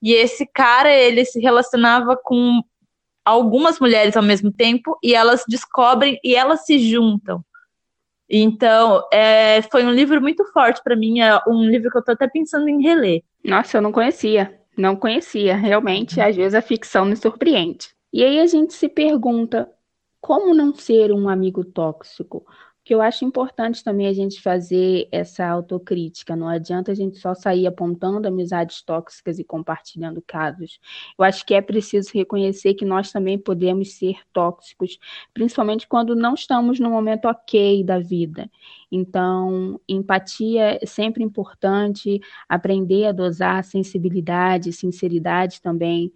e 0.02 0.14
esse 0.14 0.46
cara, 0.46 0.90
ele 0.90 1.26
se 1.26 1.38
relacionava 1.38 2.16
com 2.16 2.62
algumas 3.26 3.78
mulheres 3.78 4.16
ao 4.16 4.22
mesmo 4.22 4.50
tempo, 4.50 4.96
e 5.02 5.14
elas 5.14 5.44
descobrem 5.46 6.18
e 6.24 6.34
elas 6.34 6.64
se 6.64 6.78
juntam. 6.78 7.44
Então, 8.34 9.06
é, 9.12 9.60
foi 9.60 9.84
um 9.84 9.90
livro 9.90 10.18
muito 10.18 10.42
forte 10.54 10.80
para 10.82 10.96
mim, 10.96 11.20
é 11.20 11.38
um 11.46 11.64
livro 11.64 11.90
que 11.90 11.98
eu 11.98 12.00
estou 12.00 12.14
até 12.14 12.26
pensando 12.26 12.66
em 12.66 12.82
reler. 12.82 13.22
Nossa, 13.44 13.76
eu 13.76 13.82
não 13.82 13.92
conhecia, 13.92 14.58
não 14.74 14.96
conhecia. 14.96 15.54
Realmente, 15.54 16.18
às 16.18 16.34
vezes 16.34 16.54
a 16.54 16.62
ficção 16.62 17.04
me 17.04 17.14
surpreende. 17.14 17.90
E 18.10 18.24
aí 18.24 18.40
a 18.40 18.46
gente 18.46 18.72
se 18.72 18.88
pergunta, 18.88 19.70
como 20.18 20.54
não 20.54 20.74
ser 20.74 21.12
um 21.12 21.28
amigo 21.28 21.62
tóxico? 21.62 22.46
Eu 22.92 23.02
acho 23.02 23.24
importante 23.24 23.82
também 23.82 24.06
a 24.06 24.12
gente 24.12 24.40
fazer 24.40 25.08
essa 25.10 25.46
autocrítica. 25.46 26.36
Não 26.36 26.48
adianta 26.48 26.92
a 26.92 26.94
gente 26.94 27.18
só 27.18 27.34
sair 27.34 27.66
apontando 27.66 28.28
amizades 28.28 28.82
tóxicas 28.82 29.38
e 29.38 29.44
compartilhando 29.44 30.22
casos. 30.26 30.78
Eu 31.18 31.24
acho 31.24 31.44
que 31.44 31.54
é 31.54 31.60
preciso 31.60 32.10
reconhecer 32.12 32.74
que 32.74 32.84
nós 32.84 33.10
também 33.10 33.38
podemos 33.38 33.92
ser 33.92 34.18
tóxicos, 34.32 34.98
principalmente 35.32 35.86
quando 35.88 36.14
não 36.14 36.34
estamos 36.34 36.78
no 36.78 36.90
momento 36.90 37.26
ok 37.26 37.82
da 37.82 37.98
vida. 37.98 38.50
Então, 38.90 39.80
empatia 39.88 40.78
é 40.82 40.86
sempre 40.86 41.24
importante, 41.24 42.20
aprender 42.48 43.06
a 43.06 43.12
dosar 43.12 43.64
sensibilidade, 43.64 44.72
sinceridade 44.72 45.62
também, 45.62 46.12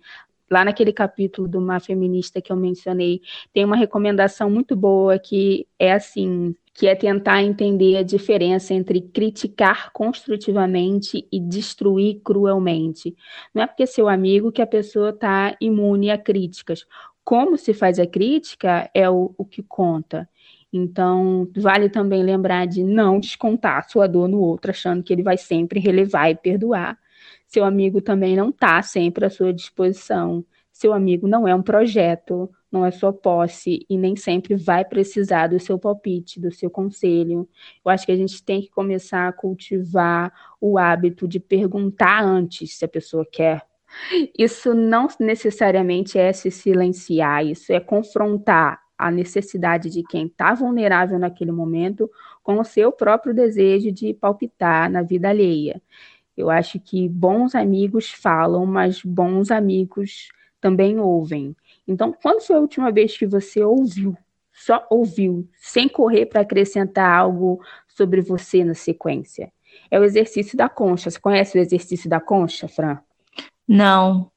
lá 0.50 0.64
naquele 0.64 0.92
capítulo 0.92 1.48
do 1.48 1.60
Má 1.60 1.80
Feminista 1.80 2.40
que 2.40 2.52
eu 2.52 2.56
mencionei, 2.56 3.20
tem 3.52 3.64
uma 3.64 3.76
recomendação 3.76 4.50
muito 4.50 4.76
boa 4.76 5.18
que 5.18 5.66
é 5.78 5.92
assim, 5.92 6.54
que 6.76 6.86
é 6.86 6.94
tentar 6.94 7.42
entender 7.42 7.96
a 7.96 8.02
diferença 8.02 8.74
entre 8.74 9.00
criticar 9.00 9.90
construtivamente 9.92 11.26
e 11.32 11.40
destruir 11.40 12.20
cruelmente. 12.22 13.16
Não 13.54 13.62
é 13.62 13.66
porque 13.66 13.86
seu 13.86 14.08
amigo 14.08 14.52
que 14.52 14.62
a 14.62 14.66
pessoa 14.66 15.10
está 15.10 15.56
imune 15.60 16.10
a 16.10 16.18
críticas. 16.18 16.86
Como 17.24 17.56
se 17.56 17.72
faz 17.72 17.98
a 17.98 18.06
crítica 18.06 18.90
é 18.94 19.08
o, 19.08 19.34
o 19.36 19.44
que 19.44 19.62
conta. 19.62 20.28
Então, 20.72 21.48
vale 21.56 21.88
também 21.88 22.22
lembrar 22.22 22.66
de 22.66 22.84
não 22.84 23.18
descontar 23.18 23.88
sua 23.88 24.06
dor 24.06 24.28
no 24.28 24.40
outro, 24.40 24.70
achando 24.70 25.02
que 25.02 25.12
ele 25.12 25.22
vai 25.22 25.38
sempre 25.38 25.80
relevar 25.80 26.30
e 26.30 26.34
perdoar 26.34 26.98
seu 27.46 27.64
amigo 27.64 28.00
também 28.00 28.36
não 28.36 28.50
está 28.50 28.82
sempre 28.82 29.24
à 29.24 29.30
sua 29.30 29.52
disposição. 29.52 30.44
Seu 30.72 30.92
amigo 30.92 31.26
não 31.26 31.46
é 31.46 31.54
um 31.54 31.62
projeto, 31.62 32.50
não 32.76 32.84
é 32.84 32.90
sua 32.90 33.12
posse 33.12 33.86
e 33.88 33.96
nem 33.96 34.14
sempre 34.14 34.54
vai 34.54 34.84
precisar 34.84 35.46
do 35.46 35.58
seu 35.58 35.78
palpite, 35.78 36.38
do 36.38 36.52
seu 36.52 36.68
conselho. 36.68 37.48
Eu 37.84 37.90
acho 37.90 38.04
que 38.04 38.12
a 38.12 38.16
gente 38.16 38.42
tem 38.42 38.60
que 38.60 38.70
começar 38.70 39.26
a 39.26 39.32
cultivar 39.32 40.32
o 40.60 40.78
hábito 40.78 41.26
de 41.26 41.40
perguntar 41.40 42.22
antes 42.22 42.76
se 42.76 42.84
a 42.84 42.88
pessoa 42.88 43.26
quer. 43.30 43.66
Isso 44.38 44.74
não 44.74 45.08
necessariamente 45.18 46.18
é 46.18 46.32
se 46.32 46.50
silenciar, 46.50 47.46
isso 47.46 47.72
é 47.72 47.80
confrontar 47.80 48.80
a 48.98 49.10
necessidade 49.10 49.90
de 49.90 50.02
quem 50.02 50.26
está 50.26 50.54
vulnerável 50.54 51.18
naquele 51.18 51.52
momento 51.52 52.10
com 52.42 52.58
o 52.58 52.64
seu 52.64 52.92
próprio 52.92 53.34
desejo 53.34 53.90
de 53.90 54.12
palpitar 54.12 54.90
na 54.90 55.02
vida 55.02 55.28
alheia. 55.28 55.80
Eu 56.36 56.50
acho 56.50 56.78
que 56.78 57.08
bons 57.08 57.54
amigos 57.54 58.10
falam, 58.10 58.66
mas 58.66 59.02
bons 59.02 59.50
amigos 59.50 60.28
também 60.60 60.98
ouvem. 60.98 61.56
Então, 61.86 62.12
quando 62.22 62.40
foi 62.40 62.56
a 62.56 62.60
última 62.60 62.90
vez 62.90 63.16
que 63.16 63.26
você 63.26 63.62
ouviu, 63.62 64.16
só 64.52 64.86
ouviu, 64.90 65.48
sem 65.56 65.88
correr 65.88 66.26
para 66.26 66.40
acrescentar 66.40 67.18
algo 67.18 67.60
sobre 67.86 68.20
você 68.20 68.64
na 68.64 68.74
sequência? 68.74 69.52
é 69.90 69.98
o 69.98 70.04
exercício 70.04 70.56
da 70.56 70.68
concha. 70.68 71.10
Você 71.10 71.20
conhece 71.20 71.58
o 71.58 71.60
exercício 71.60 72.08
da 72.08 72.20
concha, 72.20 72.68
Fran? 72.68 72.98
Não. 73.66 74.30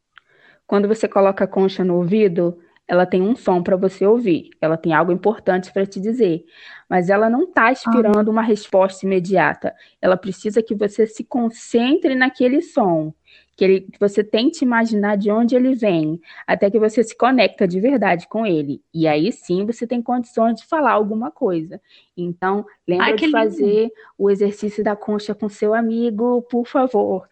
Quando 0.65 0.87
você 0.87 1.07
coloca 1.07 1.43
a 1.43 1.47
concha 1.47 1.83
no 1.83 1.95
ouvido, 1.95 2.59
ela 2.87 3.05
tem 3.05 3.21
um 3.21 3.35
som 3.35 3.61
para 3.61 3.75
você 3.75 4.05
ouvir, 4.05 4.49
ela 4.59 4.77
tem 4.77 4.93
algo 4.93 5.11
importante 5.11 5.71
para 5.71 5.85
te 5.85 5.99
dizer, 5.99 6.43
mas 6.89 7.09
ela 7.09 7.29
não 7.29 7.43
está 7.43 7.71
esperando 7.71 8.29
ah. 8.29 8.31
uma 8.31 8.41
resposta 8.41 9.05
imediata. 9.05 9.73
Ela 10.01 10.17
precisa 10.17 10.61
que 10.61 10.75
você 10.75 11.05
se 11.05 11.23
concentre 11.23 12.15
naquele 12.15 12.61
som, 12.61 13.13
que, 13.59 13.65
ele, 13.65 13.81
que 13.81 13.99
você 13.99 14.23
tente 14.23 14.63
imaginar 14.63 15.17
de 15.17 15.29
onde 15.29 15.53
ele 15.53 15.75
vem, 15.75 16.17
até 16.47 16.71
que 16.71 16.79
você 16.79 17.03
se 17.03 17.13
conecta 17.13 17.67
de 17.67 17.77
verdade 17.81 18.25
com 18.25 18.45
ele. 18.45 18.81
E 18.93 19.05
aí 19.05 19.33
sim 19.33 19.65
você 19.65 19.85
tem 19.85 20.01
condições 20.01 20.61
de 20.61 20.65
falar 20.65 20.93
alguma 20.93 21.29
coisa. 21.29 21.81
Então, 22.15 22.65
lembra 22.87 23.07
Ai, 23.07 23.15
de 23.17 23.29
fazer 23.29 23.81
lindo. 23.81 23.93
o 24.17 24.29
exercício 24.29 24.81
da 24.81 24.95
concha 24.95 25.35
com 25.35 25.49
seu 25.49 25.73
amigo, 25.73 26.41
por 26.43 26.65
favor. 26.65 27.27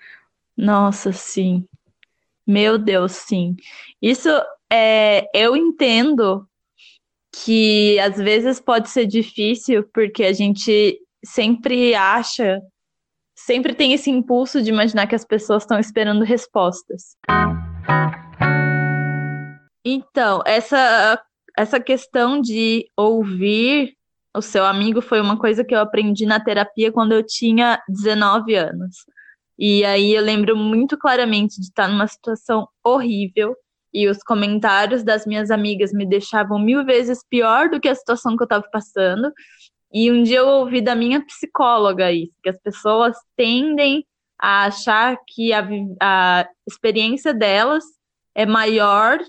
Nossa, 0.58 1.14
sim. 1.14 1.66
Meu 2.46 2.78
Deus, 2.78 3.14
sim. 3.14 3.56
Isso 4.02 4.28
é, 4.70 5.30
eu 5.34 5.56
entendo 5.56 6.46
que 7.32 7.98
às 8.00 8.18
vezes 8.18 8.60
pode 8.60 8.90
ser 8.90 9.06
difícil 9.06 9.88
porque 9.94 10.26
a 10.26 10.34
gente 10.34 11.00
sempre 11.24 11.96
acha, 11.96 12.62
sempre 13.48 13.74
tem 13.74 13.94
esse 13.94 14.12
impulso 14.12 14.62
de 14.62 14.70
imaginar 14.70 15.08
que 15.08 15.16
as 15.16 15.24
pessoas 15.24 15.64
estão 15.64 15.80
esperando 15.80 16.26
respostas. 16.26 17.16
Então, 19.86 20.44
essa 20.46 21.24
essa 21.58 21.80
questão 21.80 22.40
de 22.40 22.86
ouvir 22.96 23.96
o 24.36 24.42
seu 24.42 24.64
amigo 24.64 25.02
foi 25.02 25.20
uma 25.20 25.40
coisa 25.40 25.64
que 25.64 25.74
eu 25.74 25.80
aprendi 25.80 26.24
na 26.26 26.40
terapia 26.40 26.92
quando 26.92 27.14
eu 27.14 27.26
tinha 27.26 27.82
19 27.88 28.54
anos. 28.54 28.98
E 29.58 29.84
aí 29.84 30.14
eu 30.14 30.22
lembro 30.22 30.56
muito 30.56 30.96
claramente 30.98 31.56
de 31.56 31.68
estar 31.68 31.88
numa 31.88 32.06
situação 32.06 32.68
horrível 32.84 33.56
e 33.92 34.08
os 34.08 34.20
comentários 34.20 35.04
das 35.04 35.26
minhas 35.26 35.50
amigas 35.50 35.92
me 35.92 36.06
deixavam 36.06 36.60
mil 36.60 36.86
vezes 36.86 37.24
pior 37.28 37.70
do 37.70 37.80
que 37.80 37.88
a 37.88 37.96
situação 37.96 38.36
que 38.36 38.44
eu 38.44 38.46
estava 38.46 38.66
passando. 38.72 39.32
E 39.92 40.12
um 40.12 40.24
dia 40.24 40.40
eu 40.40 40.48
ouvi 40.48 40.82
da 40.82 40.96
minha 40.96 41.24
psicóloga 41.26 42.12
isso, 42.12 42.34
que 42.44 42.50
as 42.50 42.60
pessoas 42.60 43.16
tendem 43.36 44.06
a 44.40 44.66
achar 44.66 45.18
que 45.28 45.54
a, 45.54 45.68
a 46.02 46.48
experiência 46.68 47.34
delas 47.34 47.84
é 48.36 48.46
maior 48.46 49.20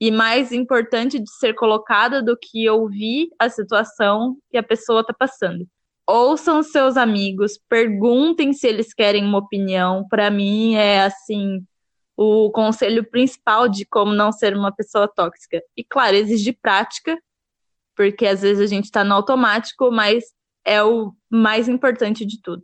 e 0.00 0.10
mais 0.10 0.52
importante 0.52 1.18
de 1.18 1.30
ser 1.38 1.54
colocada 1.54 2.22
do 2.22 2.36
que 2.36 2.68
ouvir 2.68 3.28
a 3.38 3.48
situação 3.48 4.36
que 4.50 4.56
a 4.56 4.62
pessoa 4.62 5.00
está 5.00 5.12
passando. 5.12 5.66
Ouçam 6.06 6.62
seus 6.62 6.96
amigos, 6.96 7.58
perguntem 7.68 8.52
se 8.52 8.66
eles 8.66 8.94
querem 8.94 9.24
uma 9.24 9.38
opinião. 9.38 10.06
Para 10.08 10.30
mim 10.30 10.74
é 10.74 11.02
assim 11.02 11.66
o 12.16 12.50
conselho 12.50 13.04
principal 13.04 13.68
de 13.68 13.84
como 13.84 14.14
não 14.14 14.32
ser 14.32 14.56
uma 14.56 14.72
pessoa 14.72 15.08
tóxica. 15.08 15.60
E 15.76 15.84
claro, 15.84 16.16
exige 16.16 16.52
prática, 16.52 17.18
porque 17.96 18.26
às 18.26 18.42
vezes 18.42 18.60
a 18.60 18.66
gente 18.66 18.84
está 18.84 19.02
no 19.02 19.14
automático, 19.14 19.90
mas 19.90 20.24
é 20.64 20.82
o 20.82 21.12
mais 21.30 21.68
importante 21.68 22.24
de 22.26 22.40
tudo. 22.42 22.62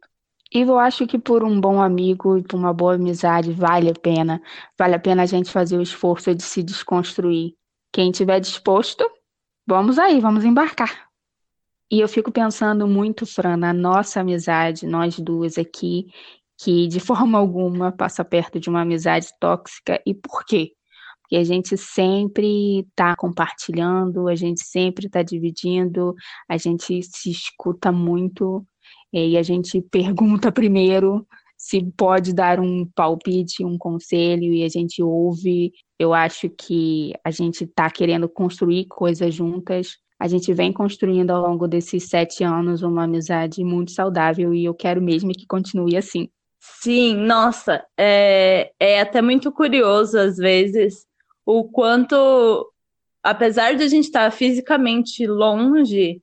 E 0.55 0.61
eu 0.61 0.79
acho 0.79 1.07
que 1.07 1.19
por 1.19 1.43
um 1.43 1.59
bom 1.59 1.81
amigo 1.81 2.37
e 2.37 2.43
por 2.43 2.57
uma 2.57 2.75
boa 2.75 2.95
amizade 2.95 3.53
vale 3.53 3.89
a 3.89 3.95
pena. 3.95 4.43
Vale 4.79 4.95
a 4.95 4.99
pena 4.99 5.23
a 5.23 5.27
gente 5.27 5.51
fazer 5.51 5.79
o 5.79 5.83
esforço 5.83 6.35
de 6.35 6.43
se 6.43 6.63
desconstruir. 6.63 7.55
Quem 7.91 8.13
tiver 8.13 8.39
disposto, 8.39 9.09
vamos 9.67 9.99
aí, 9.99 10.21
vamos 10.21 10.45
embarcar. 10.45 11.09
E 11.91 12.01
eu 12.01 12.09
fico 12.09 12.31
pensando 12.31 12.87
muito, 12.87 13.25
Fran, 13.25 13.57
na 13.57 13.73
nossa 13.73 14.21
amizade, 14.21 14.87
nós 14.87 15.19
duas 15.19 15.57
aqui, 15.57 16.07
que 16.59 16.87
de 16.87 17.01
forma 17.01 17.39
alguma 17.39 17.91
passa 17.91 18.23
perto 18.25 18.61
de 18.61 18.69
uma 18.69 18.83
amizade 18.83 19.29
tóxica. 19.41 20.03
E 20.07 20.15
por 20.15 20.45
quê? 20.45 20.73
Porque 21.33 21.41
a 21.41 21.45
gente 21.45 21.79
sempre 21.79 22.81
está 22.81 23.17
compartilhando, 23.17 24.29
a 24.29 24.35
gente 24.35 24.63
sempre 24.63 25.07
está 25.07 25.23
dividindo, 25.23 26.15
a 26.47 26.59
gente 26.59 27.03
se 27.03 27.31
escuta 27.31 27.91
muito 27.91 28.63
e 29.11 29.39
a 29.39 29.43
gente 29.43 29.81
pergunta 29.91 30.53
primeiro 30.53 31.27
se 31.57 31.83
pode 31.97 32.35
dar 32.35 32.61
um 32.61 32.85
palpite, 32.95 33.65
um 33.65 33.79
conselho, 33.79 34.53
e 34.53 34.63
a 34.63 34.69
gente 34.69 35.03
ouve. 35.03 35.73
Eu 35.99 36.13
acho 36.13 36.51
que 36.51 37.15
a 37.25 37.31
gente 37.31 37.65
está 37.65 37.89
querendo 37.89 38.29
construir 38.29 38.85
coisas 38.85 39.35
juntas. 39.35 39.97
A 40.21 40.29
gente 40.29 40.53
vem 40.53 40.71
construindo 40.71 41.31
ao 41.31 41.49
longo 41.49 41.67
desses 41.67 42.11
sete 42.11 42.45
anos 42.45 42.83
uma 42.83 43.05
amizade 43.05 43.65
muito 43.65 43.93
saudável 43.93 44.53
e 44.53 44.67
eu 44.67 44.75
quero 44.75 45.01
mesmo 45.01 45.33
que 45.33 45.47
continue 45.47 45.97
assim. 45.97 46.29
Sim, 46.61 47.17
nossa, 47.17 47.83
é, 47.99 48.71
é 48.79 49.01
até 49.01 49.23
muito 49.23 49.51
curioso 49.51 50.19
às 50.19 50.37
vezes 50.37 51.11
o 51.45 51.65
quanto, 51.65 52.73
apesar 53.23 53.75
de 53.75 53.83
a 53.83 53.89
gente 53.89 54.05
estar 54.05 54.31
fisicamente 54.31 55.27
longe, 55.27 56.23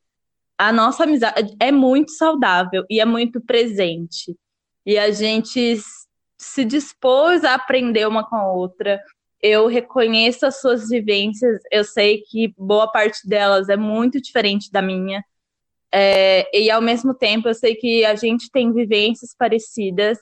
a 0.58 0.71
nossa 0.71 1.03
amizade 1.03 1.55
é 1.60 1.71
muito 1.71 2.12
saudável 2.12 2.84
e 2.89 2.99
é 2.99 3.05
muito 3.05 3.39
presente. 3.41 4.36
E 4.86 4.97
a 4.97 5.12
gente 5.12 5.77
se 6.38 6.65
dispôs 6.65 7.43
a 7.43 7.53
aprender 7.53 8.08
uma 8.08 8.27
com 8.27 8.36
a 8.36 8.51
outra. 8.51 9.01
Eu 9.41 9.67
reconheço 9.67 10.45
as 10.45 10.60
suas 10.60 10.89
vivências, 10.89 11.62
eu 11.71 11.84
sei 11.84 12.21
que 12.21 12.53
boa 12.58 12.91
parte 12.91 13.27
delas 13.27 13.69
é 13.69 13.77
muito 13.77 14.21
diferente 14.21 14.71
da 14.71 14.82
minha. 14.82 15.23
É, 15.91 16.47
e 16.58 16.69
ao 16.69 16.82
mesmo 16.82 17.13
tempo, 17.13 17.47
eu 17.47 17.53
sei 17.53 17.75
que 17.75 18.05
a 18.05 18.15
gente 18.15 18.51
tem 18.51 18.71
vivências 18.73 19.36
parecidas 19.38 20.17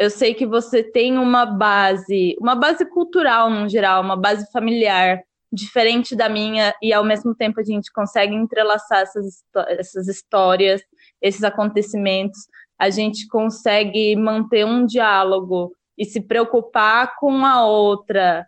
eu 0.00 0.08
sei 0.08 0.32
que 0.32 0.46
você 0.46 0.82
tem 0.82 1.18
uma 1.18 1.44
base, 1.44 2.34
uma 2.40 2.54
base 2.54 2.86
cultural 2.86 3.50
no 3.50 3.68
geral, 3.68 4.02
uma 4.02 4.16
base 4.16 4.50
familiar 4.50 5.22
diferente 5.52 6.16
da 6.16 6.26
minha 6.26 6.74
e 6.80 6.90
ao 6.90 7.04
mesmo 7.04 7.34
tempo 7.34 7.60
a 7.60 7.62
gente 7.62 7.92
consegue 7.92 8.34
entrelaçar 8.34 9.00
essas, 9.00 9.44
essas 9.68 10.08
histórias, 10.08 10.80
esses 11.20 11.44
acontecimentos, 11.44 12.38
a 12.78 12.88
gente 12.88 13.28
consegue 13.28 14.16
manter 14.16 14.64
um 14.64 14.86
diálogo 14.86 15.76
e 15.98 16.06
se 16.06 16.22
preocupar 16.22 17.16
com 17.16 17.44
a 17.44 17.66
outra, 17.66 18.46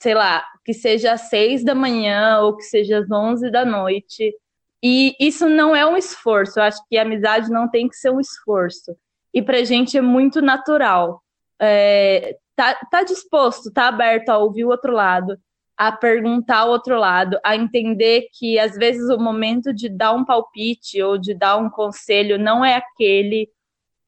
sei 0.00 0.14
lá, 0.14 0.44
que 0.64 0.72
seja 0.72 1.14
às 1.14 1.22
seis 1.22 1.64
da 1.64 1.74
manhã 1.74 2.38
ou 2.38 2.56
que 2.56 2.62
seja 2.62 3.00
às 3.00 3.10
onze 3.10 3.50
da 3.50 3.64
noite. 3.64 4.32
E 4.80 5.16
isso 5.18 5.48
não 5.48 5.74
é 5.74 5.84
um 5.84 5.96
esforço, 5.96 6.60
eu 6.60 6.62
acho 6.62 6.80
que 6.88 6.96
a 6.96 7.02
amizade 7.02 7.50
não 7.50 7.68
tem 7.68 7.88
que 7.88 7.96
ser 7.96 8.10
um 8.10 8.20
esforço 8.20 8.96
e 9.34 9.42
pra 9.42 9.64
gente 9.64 9.98
é 9.98 10.00
muito 10.00 10.40
natural. 10.40 11.20
É, 11.60 12.36
tá, 12.54 12.74
tá 12.90 13.02
disposto, 13.02 13.72
tá 13.72 13.88
aberto 13.88 14.28
a 14.28 14.38
ouvir 14.38 14.64
o 14.64 14.68
outro 14.68 14.92
lado, 14.92 15.36
a 15.76 15.90
perguntar 15.90 16.66
o 16.66 16.70
outro 16.70 16.96
lado, 16.96 17.36
a 17.44 17.56
entender 17.56 18.28
que 18.32 18.58
às 18.58 18.76
vezes 18.76 19.10
o 19.10 19.18
momento 19.18 19.74
de 19.74 19.88
dar 19.88 20.12
um 20.12 20.24
palpite 20.24 21.02
ou 21.02 21.18
de 21.18 21.34
dar 21.34 21.56
um 21.56 21.68
conselho 21.68 22.38
não 22.38 22.64
é 22.64 22.76
aquele. 22.76 23.50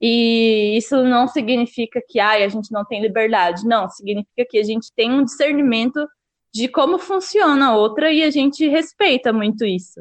E 0.00 0.76
isso 0.76 1.02
não 1.02 1.26
significa 1.26 2.00
que 2.06 2.20
ai, 2.20 2.44
a 2.44 2.48
gente 2.48 2.70
não 2.70 2.84
tem 2.84 3.02
liberdade. 3.02 3.66
Não, 3.66 3.88
significa 3.88 4.46
que 4.48 4.58
a 4.58 4.62
gente 4.62 4.92
tem 4.94 5.10
um 5.10 5.24
discernimento 5.24 6.06
de 6.54 6.68
como 6.68 6.98
funciona 6.98 7.68
a 7.68 7.76
outra 7.76 8.12
e 8.12 8.22
a 8.22 8.30
gente 8.30 8.68
respeita 8.68 9.32
muito 9.32 9.64
isso. 9.64 10.00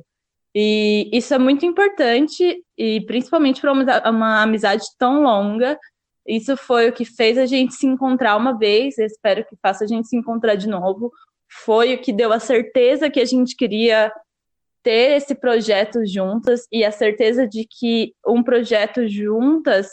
E 0.57 1.09
isso 1.11 1.33
é 1.33 1.37
muito 1.37 1.65
importante, 1.65 2.63
e 2.77 3.01
principalmente 3.01 3.59
para 3.59 3.73
uma, 3.73 4.09
uma 4.09 4.41
amizade 4.43 4.85
tão 4.97 5.21
longa. 5.21 5.77
Isso 6.25 6.55
foi 6.55 6.87
o 6.87 6.93
que 6.93 7.03
fez 7.03 7.37
a 7.37 7.45
gente 7.45 7.75
se 7.75 7.85
encontrar 7.85 8.37
uma 8.37 8.57
vez, 8.57 8.97
espero 8.97 9.45
que 9.45 9.57
faça 9.61 9.83
a 9.83 9.87
gente 9.87 10.07
se 10.07 10.15
encontrar 10.15 10.55
de 10.55 10.69
novo. 10.69 11.11
Foi 11.65 11.93
o 11.93 12.01
que 12.01 12.13
deu 12.13 12.31
a 12.31 12.39
certeza 12.39 13.09
que 13.09 13.19
a 13.19 13.25
gente 13.25 13.53
queria 13.53 14.11
ter 14.81 15.17
esse 15.17 15.35
projeto 15.35 16.05
juntas 16.05 16.67
e 16.71 16.85
a 16.85 16.91
certeza 16.91 17.45
de 17.45 17.67
que 17.67 18.13
um 18.25 18.41
projeto 18.41 19.07
juntas 19.07 19.87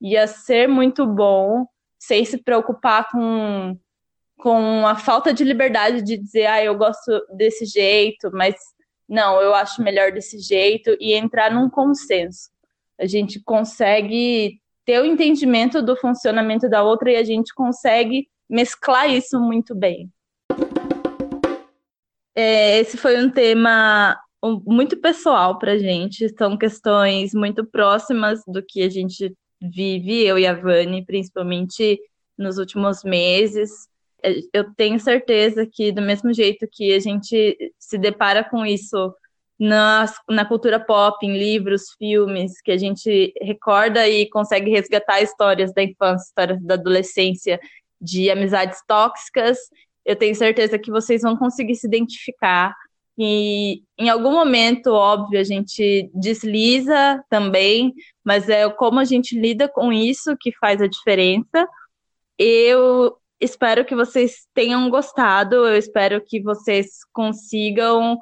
ia 0.00 0.26
ser 0.26 0.68
muito 0.68 1.06
bom, 1.06 1.64
sem 1.98 2.24
se 2.24 2.36
preocupar 2.36 3.08
com, 3.10 3.78
com 4.36 4.86
a 4.86 4.96
falta 4.96 5.32
de 5.32 5.42
liberdade 5.42 6.02
de 6.02 6.18
dizer, 6.18 6.46
ah, 6.46 6.62
eu 6.62 6.76
gosto 6.76 7.24
desse 7.34 7.64
jeito, 7.64 8.30
mas 8.32 8.56
não, 9.12 9.42
eu 9.42 9.54
acho 9.54 9.82
melhor 9.82 10.10
desse 10.10 10.38
jeito 10.38 10.96
e 10.98 11.12
entrar 11.12 11.52
num 11.52 11.68
consenso. 11.68 12.48
A 12.98 13.04
gente 13.04 13.38
consegue 13.40 14.58
ter 14.86 15.02
o 15.02 15.04
entendimento 15.04 15.82
do 15.82 15.94
funcionamento 15.94 16.66
da 16.66 16.82
outra 16.82 17.12
e 17.12 17.16
a 17.16 17.22
gente 17.22 17.52
consegue 17.54 18.26
mesclar 18.48 19.10
isso 19.10 19.38
muito 19.38 19.74
bem. 19.74 20.10
É, 22.34 22.78
esse 22.78 22.96
foi 22.96 23.22
um 23.22 23.28
tema 23.28 24.18
muito 24.64 24.96
pessoal 24.96 25.58
para 25.58 25.76
gente, 25.76 26.34
são 26.38 26.56
questões 26.56 27.34
muito 27.34 27.66
próximas 27.66 28.42
do 28.46 28.62
que 28.62 28.82
a 28.82 28.88
gente 28.88 29.36
vive, 29.60 30.24
eu 30.24 30.38
e 30.38 30.46
a 30.46 30.54
Vani, 30.54 31.04
principalmente 31.04 32.00
nos 32.38 32.56
últimos 32.56 33.04
meses. 33.04 33.91
É, 34.24 34.34
eu 34.52 34.72
tenho 34.74 34.98
certeza 35.00 35.66
que, 35.70 35.92
do 35.92 36.02
mesmo 36.02 36.32
jeito 36.32 36.66
que 36.70 36.92
a 36.92 36.98
gente 37.00 37.56
se 37.78 37.98
depara 37.98 38.44
com 38.44 38.64
isso 38.64 39.14
na, 39.58 40.06
na 40.28 40.44
cultura 40.44 40.80
pop, 40.80 41.24
em 41.24 41.36
livros, 41.36 41.92
filmes, 41.98 42.60
que 42.60 42.72
a 42.72 42.76
gente 42.76 43.32
recorda 43.40 44.08
e 44.08 44.28
consegue 44.28 44.70
resgatar 44.70 45.22
histórias 45.22 45.72
da 45.72 45.82
infância, 45.82 46.26
histórias 46.26 46.62
da 46.62 46.74
adolescência, 46.74 47.60
de 48.00 48.30
amizades 48.30 48.80
tóxicas, 48.86 49.58
eu 50.04 50.16
tenho 50.16 50.34
certeza 50.34 50.78
que 50.78 50.90
vocês 50.90 51.22
vão 51.22 51.36
conseguir 51.36 51.76
se 51.76 51.86
identificar. 51.86 52.74
E 53.16 53.82
em 53.98 54.08
algum 54.08 54.32
momento, 54.32 54.88
óbvio, 54.88 55.38
a 55.38 55.44
gente 55.44 56.10
desliza 56.14 57.22
também, 57.28 57.92
mas 58.24 58.48
é 58.48 58.68
como 58.70 58.98
a 58.98 59.04
gente 59.04 59.38
lida 59.38 59.68
com 59.68 59.92
isso 59.92 60.36
que 60.40 60.50
faz 60.58 60.80
a 60.80 60.88
diferença. 60.88 61.68
Eu 62.38 63.16
espero 63.42 63.84
que 63.84 63.94
vocês 63.94 64.46
tenham 64.54 64.88
gostado, 64.88 65.56
eu 65.56 65.76
espero 65.76 66.22
que 66.24 66.40
vocês 66.40 67.00
consigam 67.12 68.16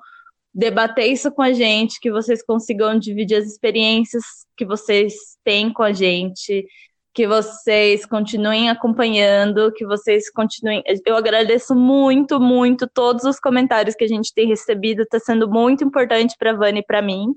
debater 0.52 1.12
isso 1.12 1.30
com 1.30 1.42
a 1.42 1.52
gente, 1.52 2.00
que 2.00 2.10
vocês 2.10 2.42
consigam 2.42 2.98
dividir 2.98 3.36
as 3.36 3.44
experiências 3.44 4.24
que 4.56 4.64
vocês 4.64 5.14
têm 5.44 5.72
com 5.72 5.82
a 5.82 5.92
gente, 5.92 6.66
que 7.12 7.26
vocês 7.26 8.06
continuem 8.06 8.70
acompanhando, 8.70 9.72
que 9.72 9.84
vocês 9.84 10.30
continuem. 10.30 10.82
Eu 11.04 11.16
agradeço 11.16 11.74
muito, 11.74 12.40
muito 12.40 12.88
todos 12.88 13.24
os 13.24 13.38
comentários 13.38 13.94
que 13.94 14.04
a 14.04 14.08
gente 14.08 14.32
tem 14.34 14.48
recebido, 14.48 15.02
está 15.02 15.18
sendo 15.20 15.48
muito 15.48 15.84
importante 15.84 16.34
para 16.38 16.52
a 16.52 16.56
Vani 16.56 16.80
e 16.80 16.84
para 16.84 17.02
mim. 17.02 17.34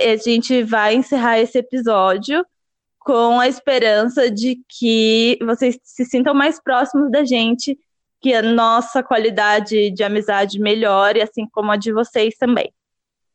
E 0.00 0.08
a 0.08 0.16
gente 0.16 0.62
vai 0.62 0.94
encerrar 0.94 1.38
esse 1.38 1.58
episódio 1.58 2.44
com 3.06 3.38
a 3.38 3.46
esperança 3.46 4.28
de 4.28 4.58
que 4.68 5.38
vocês 5.40 5.78
se 5.84 6.04
sintam 6.04 6.34
mais 6.34 6.60
próximos 6.60 7.08
da 7.08 7.24
gente 7.24 7.78
que 8.20 8.34
a 8.34 8.42
nossa 8.42 9.00
qualidade 9.00 9.92
de 9.92 10.02
amizade 10.02 10.58
melhore, 10.58 11.22
assim 11.22 11.46
como 11.52 11.70
a 11.70 11.76
de 11.76 11.92
vocês 11.92 12.34
também. 12.36 12.68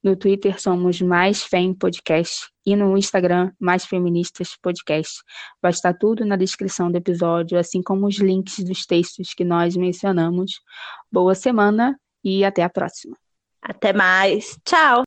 No 0.00 0.14
Twitter 0.14 0.62
somos 0.62 1.00
Mais 1.00 1.42
Fem 1.42 1.74
Podcast 1.74 2.48
e 2.64 2.76
no 2.76 2.96
Instagram 2.96 3.50
Mais 3.58 3.84
Feministas 3.84 4.56
Podcast. 4.62 5.24
Vai 5.60 5.72
estar 5.72 5.92
tudo 5.92 6.24
na 6.24 6.36
descrição 6.36 6.88
do 6.88 6.98
episódio, 6.98 7.58
assim 7.58 7.82
como 7.82 8.06
os 8.06 8.18
links 8.18 8.62
dos 8.62 8.86
textos 8.86 9.34
que 9.34 9.44
nós 9.44 9.74
mencionamos. 9.74 10.60
Boa 11.10 11.34
semana 11.34 11.98
e 12.22 12.44
até 12.44 12.62
a 12.62 12.70
próxima. 12.70 13.16
Até 13.60 13.92
mais. 13.92 14.56
Tchau. 14.64 15.02